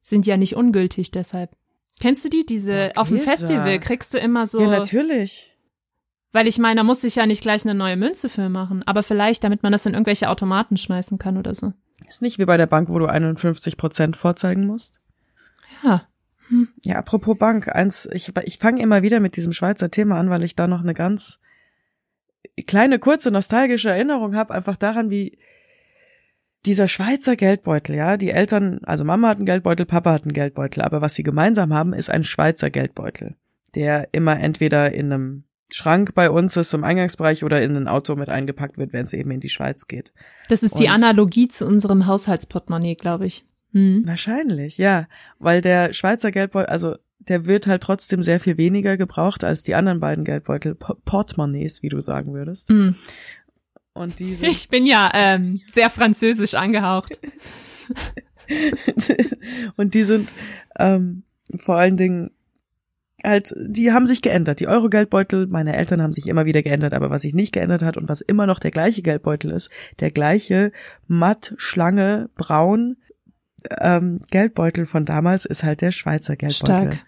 [0.00, 1.54] Sind ja nicht ungültig deshalb.
[2.00, 2.46] Kennst du die?
[2.46, 4.62] Diese, auf dem Festival kriegst du immer so.
[4.62, 5.51] Ja, natürlich.
[6.32, 9.02] Weil ich meine, da muss ich ja nicht gleich eine neue Münze für machen, aber
[9.02, 11.74] vielleicht, damit man das in irgendwelche Automaten schmeißen kann oder so.
[12.08, 15.00] Ist nicht wie bei der Bank, wo du 51 Prozent vorzeigen musst?
[15.84, 16.08] Ja.
[16.48, 16.68] Hm.
[16.84, 20.42] Ja, apropos Bank, eins, ich, ich fange immer wieder mit diesem Schweizer Thema an, weil
[20.42, 21.38] ich da noch eine ganz
[22.66, 25.38] kleine, kurze, nostalgische Erinnerung habe, einfach daran, wie
[26.64, 30.82] dieser Schweizer Geldbeutel, ja, die Eltern, also Mama hat einen Geldbeutel, Papa hat einen Geldbeutel,
[30.82, 33.36] aber was sie gemeinsam haben, ist ein Schweizer Geldbeutel,
[33.74, 38.16] der immer entweder in einem Schrank bei uns ist im Eingangsbereich oder in ein Auto
[38.16, 40.12] mit eingepackt wird, wenn es eben in die Schweiz geht.
[40.48, 43.44] Das ist die Und Analogie zu unserem Haushaltsportemonnaie, glaube ich.
[43.72, 44.02] Hm.
[44.06, 45.06] Wahrscheinlich, ja,
[45.38, 49.74] weil der Schweizer Geldbeutel, also der wird halt trotzdem sehr viel weniger gebraucht als die
[49.74, 52.68] anderen beiden Geldbeutel, Portemonnaies, wie du sagen würdest.
[52.68, 52.96] Hm.
[53.94, 54.46] Und diese.
[54.46, 57.18] Ich bin ja ähm, sehr französisch angehaucht.
[59.76, 60.32] Und die sind
[60.78, 61.22] ähm,
[61.56, 62.30] vor allen Dingen
[63.24, 64.60] halt, die haben sich geändert.
[64.60, 67.96] Die Euro-Geldbeutel, meine Eltern haben sich immer wieder geändert, aber was sich nicht geändert hat
[67.96, 69.70] und was immer noch der gleiche Geldbeutel ist,
[70.00, 70.72] der gleiche
[71.06, 72.96] matt, Schlange, braun
[73.80, 76.92] ähm, Geldbeutel von damals ist halt der Schweizer Geldbeutel.
[76.92, 77.06] Stark.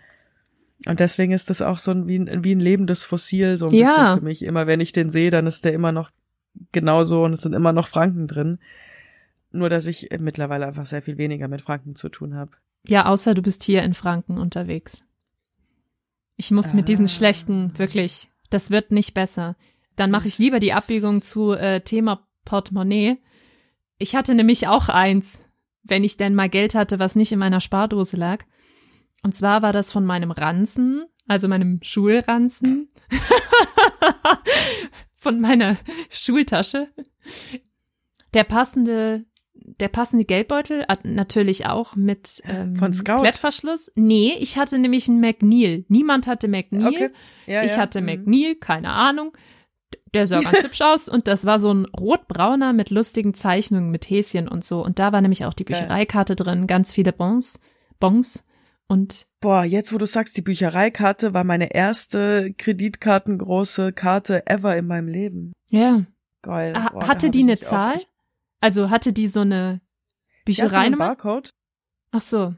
[0.87, 3.75] Und deswegen ist das auch so ein, wie, ein, wie ein lebendes Fossil, so ein
[3.75, 3.87] ja.
[3.87, 4.45] bisschen für mich.
[4.45, 6.11] Immer wenn ich den sehe, dann ist der immer noch
[6.73, 8.59] genauso und es sind immer noch Franken drin.
[9.51, 12.53] Nur, dass ich mittlerweile einfach sehr viel weniger mit Franken zu tun habe.
[12.87, 15.05] Ja, außer du bist hier in Franken unterwegs.
[16.37, 16.77] Ich muss ah.
[16.77, 17.09] mit diesen ah.
[17.09, 19.57] schlechten, wirklich, das wird nicht besser.
[19.97, 23.19] Dann mache ich lieber die Abbiegung zu äh, Thema Portemonnaie.
[23.99, 25.45] Ich hatte nämlich auch eins,
[25.83, 28.45] wenn ich denn mal Geld hatte, was nicht in meiner Spardose lag.
[29.23, 32.89] Und zwar war das von meinem Ranzen, also meinem Schulranzen,
[35.15, 35.77] von meiner
[36.11, 36.89] Schultasche.
[38.35, 39.25] Der passende,
[39.65, 43.21] der passende Geldbeutel, natürlich auch mit ähm, von Scout.
[43.21, 43.91] Klettverschluss.
[43.95, 45.85] Nee, ich hatte nämlich einen McNeil.
[45.89, 46.89] Niemand hatte McNeil.
[46.89, 47.11] Okay.
[47.47, 47.79] Ja, ich ja.
[47.79, 48.07] hatte mhm.
[48.07, 49.33] McNeil, keine Ahnung.
[50.13, 54.09] Der sah ganz hübsch aus und das war so ein rotbrauner mit lustigen Zeichnungen mit
[54.09, 54.85] Häschen und so.
[54.85, 57.59] Und da war nämlich auch die Büchereikarte drin, ganz viele Bons,
[57.99, 58.45] Bons.
[58.87, 64.87] Und boah, jetzt wo du sagst, die Büchereikarte war meine erste kreditkartengroße Karte ever in
[64.87, 65.53] meinem Leben.
[65.71, 66.05] Ja.
[66.43, 66.75] Geil.
[66.93, 67.99] Boah, hatte die eine Zahl?
[68.65, 69.83] Also hatte die so eine
[70.47, 71.09] Büchereinummer?
[71.09, 71.51] Barcode.
[72.13, 72.55] Ach so.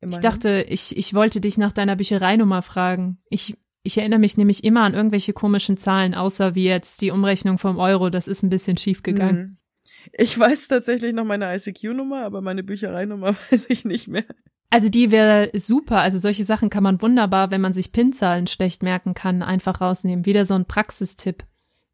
[0.00, 0.10] Immerhin.
[0.10, 3.18] Ich dachte, ich, ich wollte dich nach deiner Büchereinummer fragen.
[3.30, 7.58] Ich, ich erinnere mich nämlich immer an irgendwelche komischen Zahlen, außer wie jetzt die Umrechnung
[7.58, 8.10] vom Euro.
[8.10, 9.38] Das ist ein bisschen schief gegangen.
[9.38, 9.56] Mhm.
[10.12, 14.24] Ich weiß tatsächlich noch meine ICQ-Nummer, aber meine Büchereinummer weiß ich nicht mehr.
[14.70, 16.00] Also die wäre super.
[16.00, 20.26] Also solche Sachen kann man wunderbar, wenn man sich Pinzahlen schlecht merken kann, einfach rausnehmen.
[20.26, 21.44] Wieder so ein Praxistipp.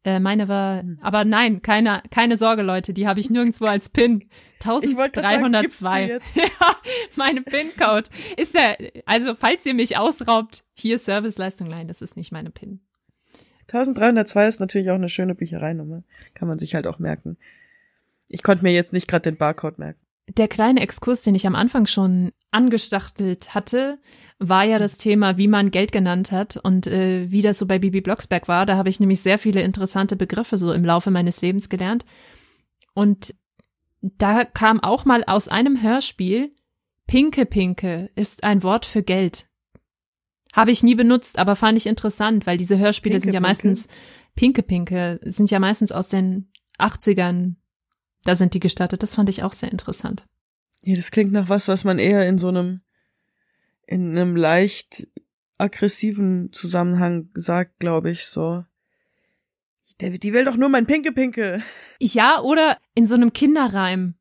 [0.05, 0.99] Äh, meine war, hm.
[1.01, 4.27] aber nein, keine, keine Sorge, Leute, die habe ich nirgendwo als Pin.
[4.61, 6.07] 1302.
[6.35, 6.43] ja,
[7.15, 8.75] meine PIN-Code ist ja,
[9.05, 12.81] also falls ihr mich ausraubt, hier Serviceleistung, nein, das ist nicht meine PIN.
[13.67, 16.03] 1302 ist natürlich auch eine schöne Büchereinummer.
[16.33, 17.37] Kann man sich halt auch merken.
[18.27, 21.55] Ich konnte mir jetzt nicht gerade den Barcode merken der kleine Exkurs, den ich am
[21.55, 23.99] Anfang schon angestachtelt hatte,
[24.39, 27.79] war ja das Thema, wie man Geld genannt hat und äh, wie das so bei
[27.79, 28.65] Bibi Blocksberg war.
[28.65, 32.05] Da habe ich nämlich sehr viele interessante Begriffe so im Laufe meines Lebens gelernt.
[32.93, 33.35] Und
[34.01, 36.53] da kam auch mal aus einem Hörspiel,
[37.07, 39.45] Pinke Pinke ist ein Wort für Geld.
[40.53, 43.49] Habe ich nie benutzt, aber fand ich interessant, weil diese Hörspiele Pinke, sind ja Pinke.
[43.49, 43.87] meistens,
[44.35, 47.55] Pinke Pinke sind ja meistens aus den 80ern,
[48.23, 49.03] da sind die gestattet.
[49.03, 50.25] Das fand ich auch sehr interessant.
[50.81, 52.81] Ja, das klingt nach was, was man eher in so einem,
[53.85, 55.07] in einem leicht
[55.57, 58.65] aggressiven Zusammenhang sagt, glaube ich, so.
[60.01, 61.61] Die will doch nur mein Pinke Pinke.
[61.99, 64.15] Ja, oder in so einem Kinderreim.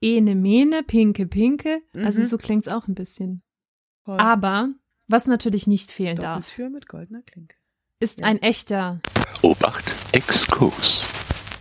[0.00, 1.80] Ene Mene, Pinke Pinke.
[1.92, 2.06] Also mhm.
[2.06, 3.42] Also so klingt's auch ein bisschen.
[4.04, 4.18] Voll.
[4.20, 4.68] Aber,
[5.08, 6.46] was natürlich nicht fehlen darf.
[6.52, 7.56] Tür mit goldener Klinke.
[7.98, 8.26] Ist ja.
[8.26, 9.00] ein echter
[9.42, 11.06] Obacht, Exkurs.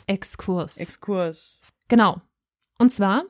[0.06, 0.78] Exkurs.
[0.78, 1.64] Exkurs.
[1.88, 2.22] Genau.
[2.78, 3.24] Und zwar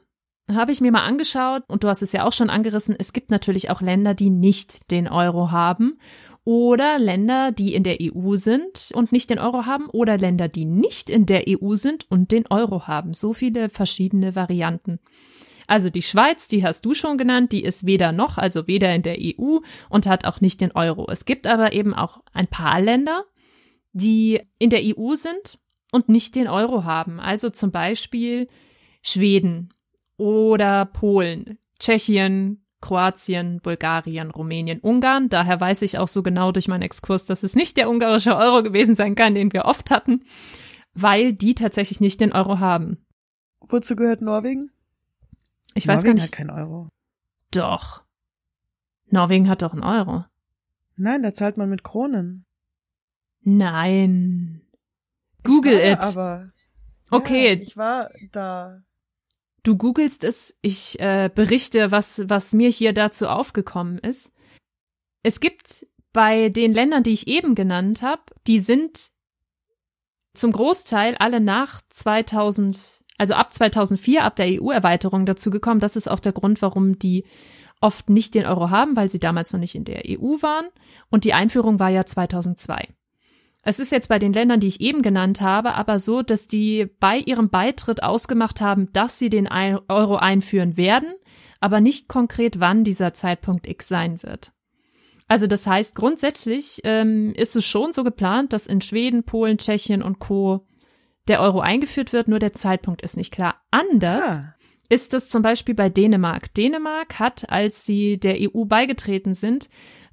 [0.54, 3.32] habe ich mir mal angeschaut und du hast es ja auch schon angerissen, es gibt
[3.32, 6.00] natürlich auch Länder, die nicht den Euro haben
[6.46, 10.64] oder Länder, die in der EU sind und nicht den Euro haben oder Länder, die
[10.66, 13.14] nicht in der EU sind und den Euro haben.
[13.14, 15.00] So viele verschiedene Varianten.
[15.68, 19.02] Also die Schweiz, die hast du schon genannt, die ist weder noch, also weder in
[19.02, 19.58] der EU
[19.90, 21.08] und hat auch nicht den Euro.
[21.12, 23.26] Es gibt aber eben auch ein paar Länder,
[23.92, 25.60] die in der EU sind
[25.92, 27.20] und nicht den Euro haben.
[27.20, 28.48] Also zum Beispiel
[29.02, 29.74] Schweden
[30.18, 35.30] oder Polen, Tschechien, Kroatien, Bulgarien, Rumänien, Ungarn.
[35.30, 38.64] Daher weiß ich auch so genau durch meinen Exkurs, dass es nicht der ungarische Euro
[38.64, 40.24] gewesen sein kann, den wir oft hatten,
[40.94, 43.06] weil die tatsächlich nicht den Euro haben.
[43.62, 44.72] Wozu gehört Norwegen?
[45.74, 46.24] Ich Norwegen weiß gar nicht.
[46.26, 46.90] hat keinen Euro.
[47.52, 48.02] Doch.
[49.10, 50.26] Norwegen hat doch einen Euro.
[50.96, 52.46] Nein, da zahlt man mit Kronen.
[53.42, 54.57] Nein.
[55.44, 56.02] Google it.
[56.02, 56.52] Aber
[57.10, 57.54] Okay.
[57.54, 58.82] Ja, ich war da.
[59.64, 64.32] Du googelst es, ich äh, berichte, was, was mir hier dazu aufgekommen ist.
[65.24, 69.12] Es gibt bei den Ländern, die ich eben genannt habe, die sind
[70.34, 75.80] zum Großteil alle nach 2000, also ab 2004, ab der EU-Erweiterung dazu gekommen.
[75.80, 77.26] Das ist auch der Grund, warum die
[77.82, 80.68] oft nicht den Euro haben, weil sie damals noch nicht in der EU waren.
[81.10, 82.88] Und die Einführung war ja 2002.
[83.68, 86.88] Es ist jetzt bei den Ländern, die ich eben genannt habe, aber so, dass die
[87.02, 91.10] bei ihrem Beitritt ausgemacht haben, dass sie den Euro einführen werden,
[91.60, 94.54] aber nicht konkret, wann dieser Zeitpunkt X sein wird.
[95.28, 100.02] Also das heißt, grundsätzlich ähm, ist es schon so geplant, dass in Schweden, Polen, Tschechien
[100.02, 100.66] und Co.
[101.28, 103.56] der Euro eingeführt wird, nur der Zeitpunkt ist nicht klar.
[103.70, 104.56] Anders Ah,
[104.88, 106.54] ist es zum Beispiel bei Dänemark.
[106.54, 109.68] Dänemark hat, als sie der EU beigetreten sind,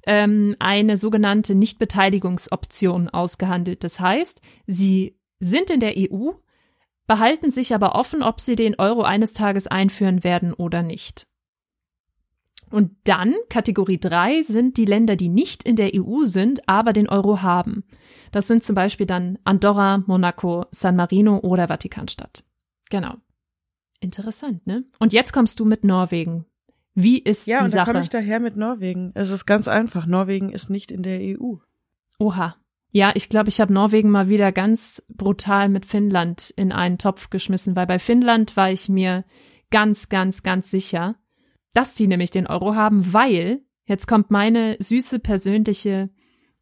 [0.05, 3.83] ähm, eine sogenannte Nichtbeteiligungsoption ausgehandelt.
[3.83, 6.31] Das heißt, sie sind in der EU,
[7.07, 11.27] behalten sich aber offen, ob sie den Euro eines Tages einführen werden oder nicht.
[12.71, 17.07] Und dann, Kategorie 3, sind die Länder, die nicht in der EU sind, aber den
[17.07, 17.83] Euro haben.
[18.31, 22.43] Das sind zum Beispiel dann Andorra, Monaco, San Marino oder Vatikanstadt.
[22.89, 23.15] Genau.
[23.99, 24.83] Interessant, ne?
[24.99, 26.45] Und jetzt kommst du mit Norwegen.
[26.95, 27.91] Wie ist ja, die und da Sache?
[27.91, 29.11] komme ich daher mit Norwegen.
[29.13, 30.05] Es ist ganz einfach.
[30.05, 31.55] Norwegen ist nicht in der EU.
[32.17, 32.55] Oha.
[32.91, 37.29] Ja, ich glaube, ich habe Norwegen mal wieder ganz brutal mit Finnland in einen Topf
[37.29, 39.25] geschmissen, weil bei Finnland war ich mir
[39.69, 41.15] ganz, ganz, ganz sicher,
[41.73, 46.09] dass die nämlich den Euro haben, weil, jetzt kommt meine süße persönliche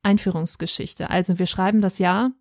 [0.02, 1.12] Einführungsgeschichte.
[1.12, 2.32] Also wir schreiben das Jahr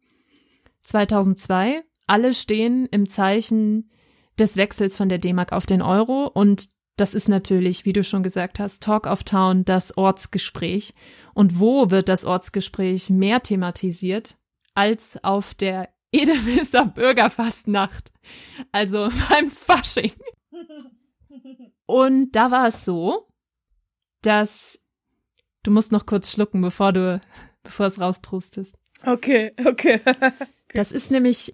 [0.80, 1.82] 2002.
[2.06, 3.90] Alle stehen im Zeichen
[4.38, 8.22] des Wechsels von der D-Mark auf den Euro und das ist natürlich, wie du schon
[8.22, 10.94] gesagt hast, Talk of Town, das Ortsgespräch.
[11.34, 14.36] Und wo wird das Ortsgespräch mehr thematisiert
[14.74, 18.12] als auf der Edemisser Bürgerfastnacht?
[18.72, 20.12] Also beim Fasching.
[21.86, 23.28] Und da war es so,
[24.20, 24.84] dass
[25.62, 27.20] du musst noch kurz schlucken, bevor du,
[27.62, 28.76] bevor es rausprustest.
[29.04, 30.00] Okay, okay.
[30.74, 31.52] Das ist nämlich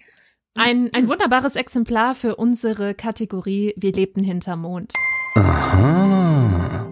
[0.54, 4.92] ein, ein wunderbares Exemplar für unsere Kategorie Wir lebten hinterm Mond.
[5.38, 6.86] Aha.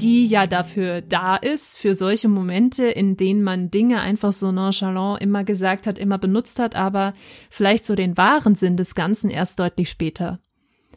[0.00, 5.20] die ja dafür da ist, für solche Momente, in denen man Dinge einfach so nonchalant
[5.20, 7.12] immer gesagt hat, immer benutzt hat, aber
[7.50, 10.38] vielleicht so den wahren Sinn des Ganzen erst deutlich später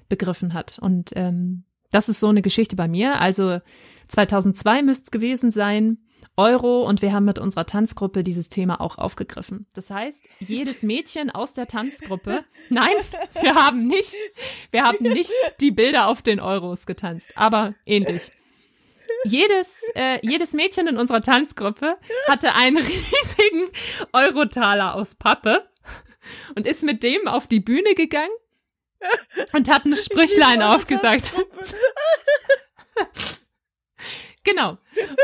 [0.07, 0.77] begriffen hat.
[0.79, 3.19] Und ähm, das ist so eine Geschichte bei mir.
[3.19, 3.59] Also
[4.07, 5.97] 2002 müsste es gewesen sein.
[6.41, 9.67] Euro und wir haben mit unserer Tanzgruppe dieses Thema auch aufgegriffen.
[9.75, 12.95] Das heißt, jedes Mädchen aus der Tanzgruppe, nein,
[13.41, 14.15] wir haben nicht,
[14.71, 18.31] wir haben nicht die Bilder auf den Euros getanzt, aber ähnlich.
[19.23, 21.95] Jedes, äh, jedes Mädchen in unserer Tanzgruppe
[22.27, 23.69] hatte einen riesigen
[24.11, 25.63] Eurotaler aus Pappe
[26.55, 28.31] und ist mit dem auf die Bühne gegangen
[29.53, 31.33] und hat ein Sprüchlein aufgesagt.
[34.43, 34.77] Genau.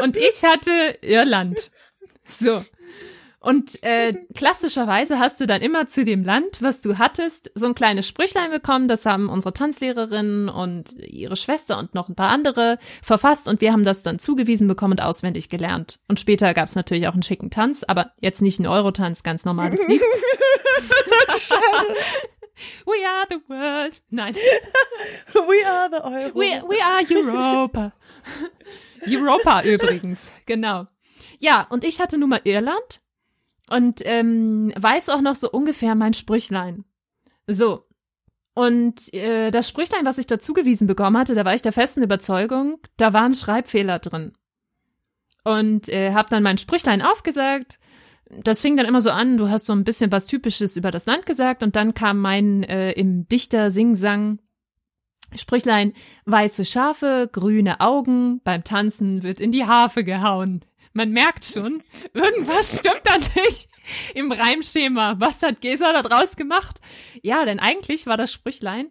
[0.04, 1.72] Und ich hatte Irland.
[2.24, 2.64] So.
[3.40, 7.76] Und äh, klassischerweise hast du dann immer zu dem Land, was du hattest, so ein
[7.76, 8.90] kleines Sprüchlein bekommen.
[8.90, 13.72] Das haben unsere Tanzlehrerin und ihre Schwester und noch ein paar andere verfasst und wir
[13.72, 16.00] haben das dann zugewiesen bekommen und auswendig gelernt.
[16.10, 19.46] Und später gab es natürlich auch einen schicken Tanz, aber jetzt nicht einen Eurotanz, ganz
[19.46, 20.02] normales Lied.
[22.86, 24.02] We are the world.
[24.10, 24.34] Nein.
[25.34, 26.34] We are the Euro.
[26.34, 27.92] We, we are Europa.
[29.08, 30.86] Europa übrigens, genau.
[31.40, 33.02] Ja, und ich hatte nun mal Irland
[33.70, 36.86] und ähm, weiß auch noch so ungefähr mein Sprüchlein.
[37.48, 37.86] So.
[38.54, 42.02] Und äh, das Sprüchlein, was ich da zugewiesen bekommen hatte, da war ich der festen
[42.02, 44.34] Überzeugung, da waren Schreibfehler drin.
[45.44, 47.80] Und äh, habe dann mein Sprüchlein aufgesagt.
[48.30, 51.06] Das fing dann immer so an, du hast so ein bisschen was Typisches über das
[51.06, 54.40] Land gesagt und dann kam mein äh, im Dichter Singsang
[55.36, 55.94] Sprüchlein,
[56.26, 60.64] weiße Schafe, grüne Augen, beim Tanzen wird in die Harfe gehauen.
[60.94, 63.70] Man merkt schon, irgendwas stimmt da nicht
[64.16, 65.16] im Reimschema.
[65.20, 66.82] Was hat Gesa da draus gemacht?
[67.22, 68.90] Ja, denn eigentlich war das Sprüchlein,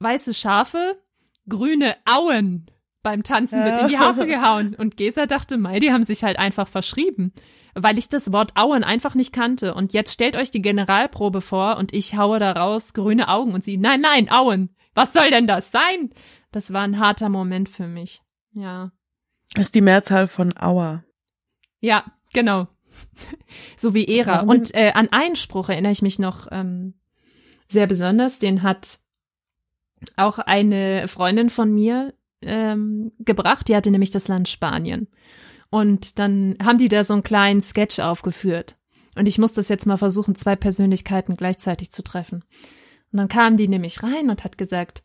[0.00, 1.00] weiße Schafe,
[1.48, 2.66] grüne Auen.
[3.02, 4.74] Beim Tanzen wird in die Harfe gehauen.
[4.74, 7.32] Und Gesa dachte, mei, die haben sich halt einfach verschrieben.
[7.74, 9.72] Weil ich das Wort Auen einfach nicht kannte.
[9.74, 13.64] Und jetzt stellt euch die Generalprobe vor und ich haue da raus grüne Augen und
[13.64, 14.76] sie, nein, nein, Auen.
[15.00, 16.10] Was soll denn das sein?
[16.52, 18.20] Das war ein harter Moment für mich.
[18.52, 18.92] Ja.
[19.54, 21.04] Das ist die Mehrzahl von Auer.
[21.80, 22.66] Ja, genau.
[23.76, 24.40] so wie Ära.
[24.40, 26.94] Und äh, an einen Spruch erinnere ich mich noch ähm,
[27.66, 28.38] sehr besonders.
[28.38, 28.98] Den hat
[30.16, 33.68] auch eine Freundin von mir ähm, gebracht.
[33.68, 35.08] Die hatte nämlich das Land Spanien.
[35.70, 38.76] Und dann haben die da so einen kleinen Sketch aufgeführt.
[39.14, 42.44] Und ich muss das jetzt mal versuchen, zwei Persönlichkeiten gleichzeitig zu treffen.
[43.12, 45.02] Und dann kam die nämlich rein und hat gesagt,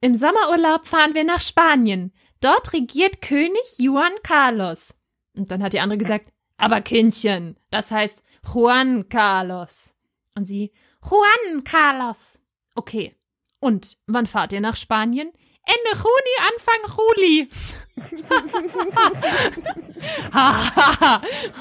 [0.00, 2.12] im Sommerurlaub fahren wir nach Spanien.
[2.40, 4.94] Dort regiert König Juan Carlos.
[5.36, 8.22] Und dann hat die andere gesagt, aber Kindchen, das heißt
[8.52, 9.94] Juan Carlos.
[10.34, 10.72] Und sie,
[11.02, 12.42] Juan Carlos.
[12.74, 13.14] Okay.
[13.58, 15.30] Und wann fahrt ihr nach Spanien?
[15.66, 17.48] Ende Juni, Anfang Juli.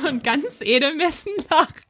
[0.07, 1.83] Und ganz Edelmessen lacht.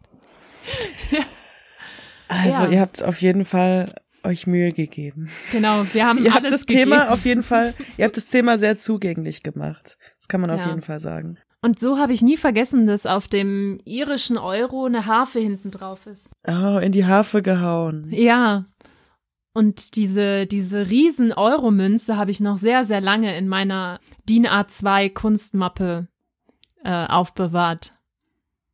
[2.30, 2.70] Also ja.
[2.70, 3.88] ihr habt auf jeden Fall
[4.24, 5.30] euch Mühe gegeben.
[5.52, 6.92] Genau, wir haben ihr alles habt das gegeben.
[6.92, 9.98] Thema auf jeden Fall, ihr habt das Thema sehr zugänglich gemacht.
[10.18, 10.68] Das kann man auf Ja.
[10.70, 11.38] jeden Fall sagen.
[11.62, 16.06] Und so habe ich nie vergessen, dass auf dem irischen Euro eine Harfe hinten drauf
[16.06, 16.32] ist.
[16.48, 18.08] Oh, in die Harfe gehauen.
[18.12, 18.64] Ja.
[19.54, 24.00] Und diese, diese riesen Euro-Münze habe ich noch sehr, sehr lange in meiner
[24.30, 26.08] DIN A2 Kunstmappe
[26.86, 27.92] äh, aufbewahrt.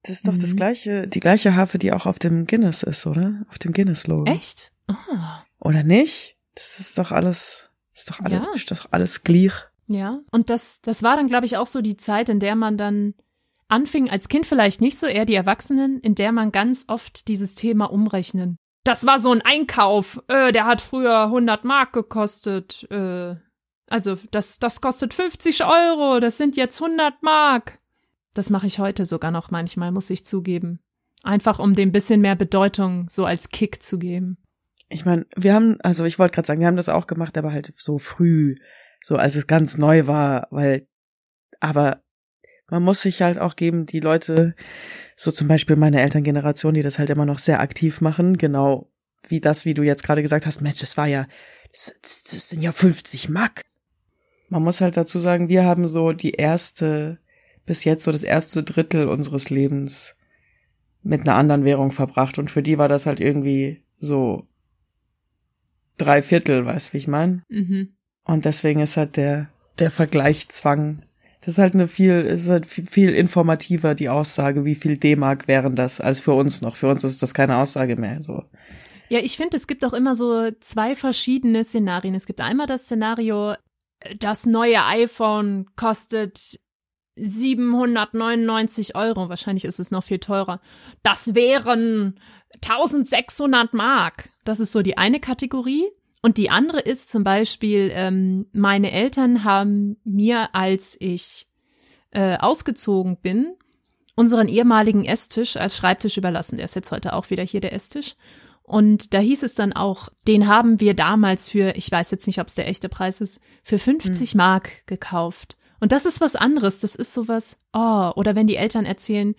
[0.07, 0.57] Das ist doch das Mhm.
[0.57, 3.43] gleiche, die gleiche Harfe, die auch auf dem Guinness ist, oder?
[3.49, 4.25] Auf dem Guinness-Logo.
[4.31, 4.71] Echt?
[4.87, 6.37] Ah, Oder nicht?
[6.53, 8.47] Das ist doch alles, ist doch alles, Ja.
[8.53, 9.53] ist doch alles gleich.
[9.87, 10.19] ja.
[10.31, 13.13] Und das, das war dann, glaube ich, auch so die Zeit, in der man dann
[13.67, 17.55] anfing, als Kind vielleicht nicht so, eher die Erwachsenen, in der man ganz oft dieses
[17.55, 18.57] Thema umrechnen.
[18.83, 23.35] Das war so ein Einkauf, äh, der hat früher 100 Mark gekostet, äh,
[23.89, 27.77] also das, das kostet 50 Euro, das sind jetzt 100 Mark.
[28.35, 30.79] Das mache ich heute sogar noch manchmal, muss ich zugeben.
[31.23, 34.37] Einfach um dem bisschen mehr Bedeutung so als Kick zu geben.
[34.89, 37.51] Ich meine, wir haben, also ich wollte gerade sagen, wir haben das auch gemacht, aber
[37.51, 38.57] halt so früh,
[39.01, 40.87] so als es ganz neu war, weil,
[41.59, 42.01] aber
[42.69, 44.53] man muss sich halt auch geben, die Leute,
[45.15, 48.91] so zum Beispiel meine Elterngeneration, die das halt immer noch sehr aktiv machen, genau
[49.29, 51.25] wie das, wie du jetzt gerade gesagt hast, Mensch, das war ja,
[51.71, 53.61] das, das sind ja 50 Mark.
[54.49, 57.19] Man muss halt dazu sagen, wir haben so die erste,
[57.65, 60.15] bis jetzt so das erste Drittel unseres Lebens
[61.03, 64.47] mit einer anderen Währung verbracht und für die war das halt irgendwie so
[65.97, 67.43] drei Viertel, weißt du, wie ich meine?
[67.49, 67.95] Mhm.
[68.23, 69.49] Und deswegen ist halt der,
[69.79, 71.03] der Vergleichszwang,
[71.41, 75.47] das ist halt eine viel, ist halt viel, viel informativer, die Aussage, wie viel D-Mark
[75.47, 76.75] wären das, als für uns noch.
[76.75, 78.43] Für uns ist das keine Aussage mehr, so.
[79.09, 82.15] Ja, ich finde, es gibt auch immer so zwei verschiedene Szenarien.
[82.15, 83.53] Es gibt einmal das Szenario,
[84.17, 86.59] das neue iPhone kostet
[87.15, 89.29] 799 Euro.
[89.29, 90.59] Wahrscheinlich ist es noch viel teurer.
[91.03, 92.19] Das wären
[92.55, 94.29] 1600 Mark.
[94.43, 95.85] Das ist so die eine Kategorie.
[96.21, 101.47] Und die andere ist zum Beispiel, ähm, meine Eltern haben mir, als ich
[102.11, 103.55] äh, ausgezogen bin,
[104.15, 106.55] unseren ehemaligen Esstisch als Schreibtisch überlassen.
[106.55, 108.15] Der ist jetzt heute auch wieder hier der Esstisch.
[108.63, 112.39] Und da hieß es dann auch, den haben wir damals für, ich weiß jetzt nicht,
[112.39, 115.55] ob es der echte Preis ist, für 50 Mark gekauft.
[115.79, 116.79] Und das ist was anderes.
[116.79, 119.35] Das ist sowas, oh, oder wenn die Eltern erzählen,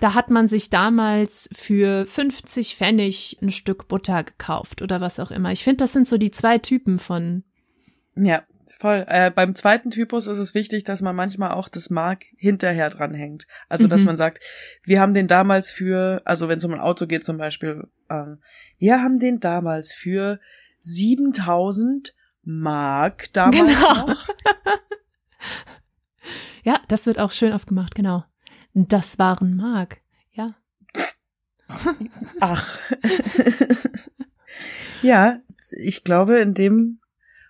[0.00, 5.30] da hat man sich damals für 50 Pfennig ein Stück Butter gekauft oder was auch
[5.30, 5.52] immer.
[5.52, 7.44] Ich finde, das sind so die zwei Typen von,
[8.16, 8.42] Ja,
[8.76, 9.04] voll.
[9.08, 13.46] Äh, beim zweiten Typus ist es wichtig, dass man manchmal auch das Mark hinterher dranhängt.
[13.68, 14.06] Also, dass Mhm.
[14.06, 14.42] man sagt,
[14.82, 18.38] wir haben den damals für, also wenn es um ein Auto geht zum Beispiel, ähm,
[18.78, 20.40] wir haben den damals für
[20.80, 24.06] 7000 Mark damals Genau.
[24.08, 24.28] noch.
[26.62, 28.24] ja, das wird auch schön aufgemacht, genau.
[28.74, 30.00] Das waren Mark,
[30.32, 30.48] ja.
[32.40, 32.78] Ach.
[35.02, 35.40] ja,
[35.70, 37.00] ich glaube, in dem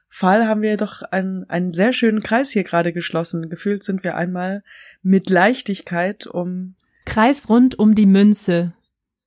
[0.09, 3.51] Fall haben wir doch einen, einen sehr schönen Kreis hier gerade geschlossen.
[3.51, 4.63] Gefühlt sind wir einmal
[5.03, 8.75] mit Leichtigkeit um, Kreis rund um die Münze.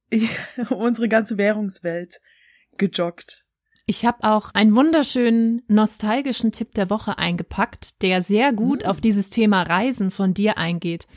[0.69, 2.21] um unsere ganze Währungswelt
[2.77, 3.46] gejoggt.
[3.89, 9.29] Ich habe auch einen wunderschönen nostalgischen Tipp der Woche eingepackt, der sehr gut auf dieses
[9.29, 11.07] Thema Reisen von dir eingeht.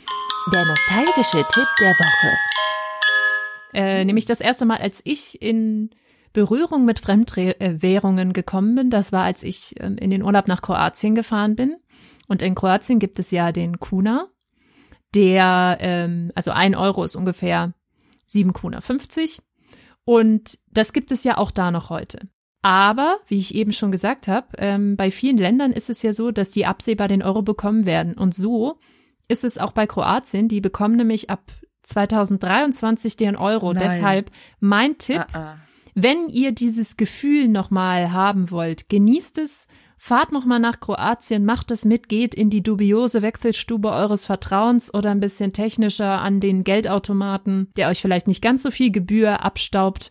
[0.53, 2.39] Der nostalgische Tipp der Woche.
[3.75, 5.91] Äh, nämlich das erste Mal, als ich in
[6.33, 11.17] Berührung mit Fremdwährungen gekommen bin, das war, als ich ähm, in den Urlaub nach Kroatien
[11.17, 11.75] gefahren bin.
[12.29, 14.29] Und in Kroatien gibt es ja den Kuna,
[15.17, 17.75] der, ähm, also ein Euro ist ungefähr
[18.27, 19.43] sieben Kuna 50.
[20.05, 22.29] Und das gibt es ja auch da noch heute.
[22.63, 26.31] Aber, wie ich eben schon gesagt habe, ähm, bei vielen Ländern ist es ja so,
[26.31, 28.15] dass die absehbar den Euro bekommen werden.
[28.15, 28.79] Und so
[29.29, 30.49] ist es auch bei Kroatien.
[30.49, 33.73] Die bekommen nämlich ab 2023 den Euro.
[33.73, 33.83] Nein.
[33.83, 35.57] Deshalb mein Tipp, Ah, ah.
[35.95, 39.67] wenn ihr dieses Gefühl nochmal haben wollt, genießt es,
[39.97, 45.11] fahrt nochmal nach Kroatien, macht es mit, geht in die dubiose Wechselstube eures Vertrauens oder
[45.11, 50.11] ein bisschen technischer an den Geldautomaten, der euch vielleicht nicht ganz so viel Gebühr abstaubt.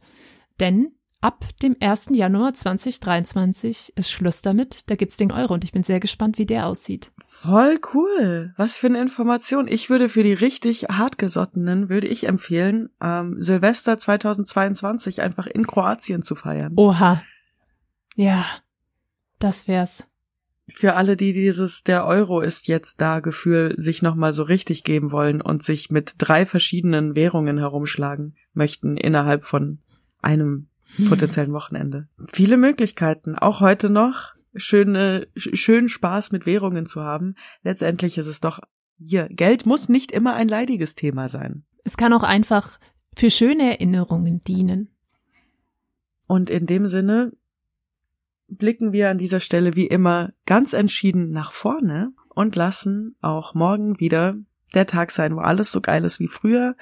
[0.59, 0.91] Denn
[1.21, 2.09] ab dem 1.
[2.13, 4.89] Januar 2023 ist Schluss damit.
[4.89, 7.11] Da gibt's den Euro und ich bin sehr gespannt, wie der aussieht.
[7.25, 8.53] Voll cool.
[8.57, 9.67] Was für eine Information.
[9.67, 16.21] Ich würde für die richtig hartgesottenen, würde ich empfehlen, ähm, Silvester 2022 einfach in Kroatien
[16.21, 16.73] zu feiern.
[16.77, 17.21] Oha.
[18.15, 18.45] Ja,
[19.39, 20.07] das wär's.
[20.67, 25.11] Für alle, die dieses der Euro ist jetzt da Gefühl sich nochmal so richtig geben
[25.11, 29.79] wollen und sich mit drei verschiedenen Währungen herumschlagen möchten innerhalb von
[30.21, 30.68] einem
[31.07, 32.07] potenziellen Wochenende.
[32.33, 37.35] Viele Möglichkeiten, auch heute noch schöne, sch- schönen Spaß mit Währungen zu haben.
[37.63, 38.59] Letztendlich ist es doch
[38.99, 41.63] hier, Geld muss nicht immer ein leidiges Thema sein.
[41.83, 42.79] Es kann auch einfach
[43.15, 44.89] für schöne Erinnerungen dienen.
[46.27, 47.31] Und in dem Sinne
[48.47, 53.99] blicken wir an dieser Stelle wie immer ganz entschieden nach vorne und lassen auch morgen
[53.99, 54.35] wieder
[54.75, 56.75] der Tag sein, wo alles so geil ist wie früher,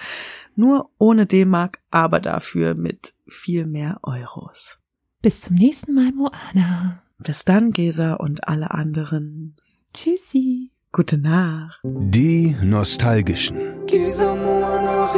[0.56, 4.80] nur ohne D-Mark, aber dafür mit viel mehr Euros.
[5.22, 7.04] Bis zum nächsten Mal, Moana.
[7.18, 9.56] Bis dann, Gesa und alle anderen.
[9.94, 10.72] Tschüssi.
[10.92, 11.80] Gute Nacht.
[11.84, 13.86] Die Nostalgischen.
[13.88, 15.14] Gisa Moana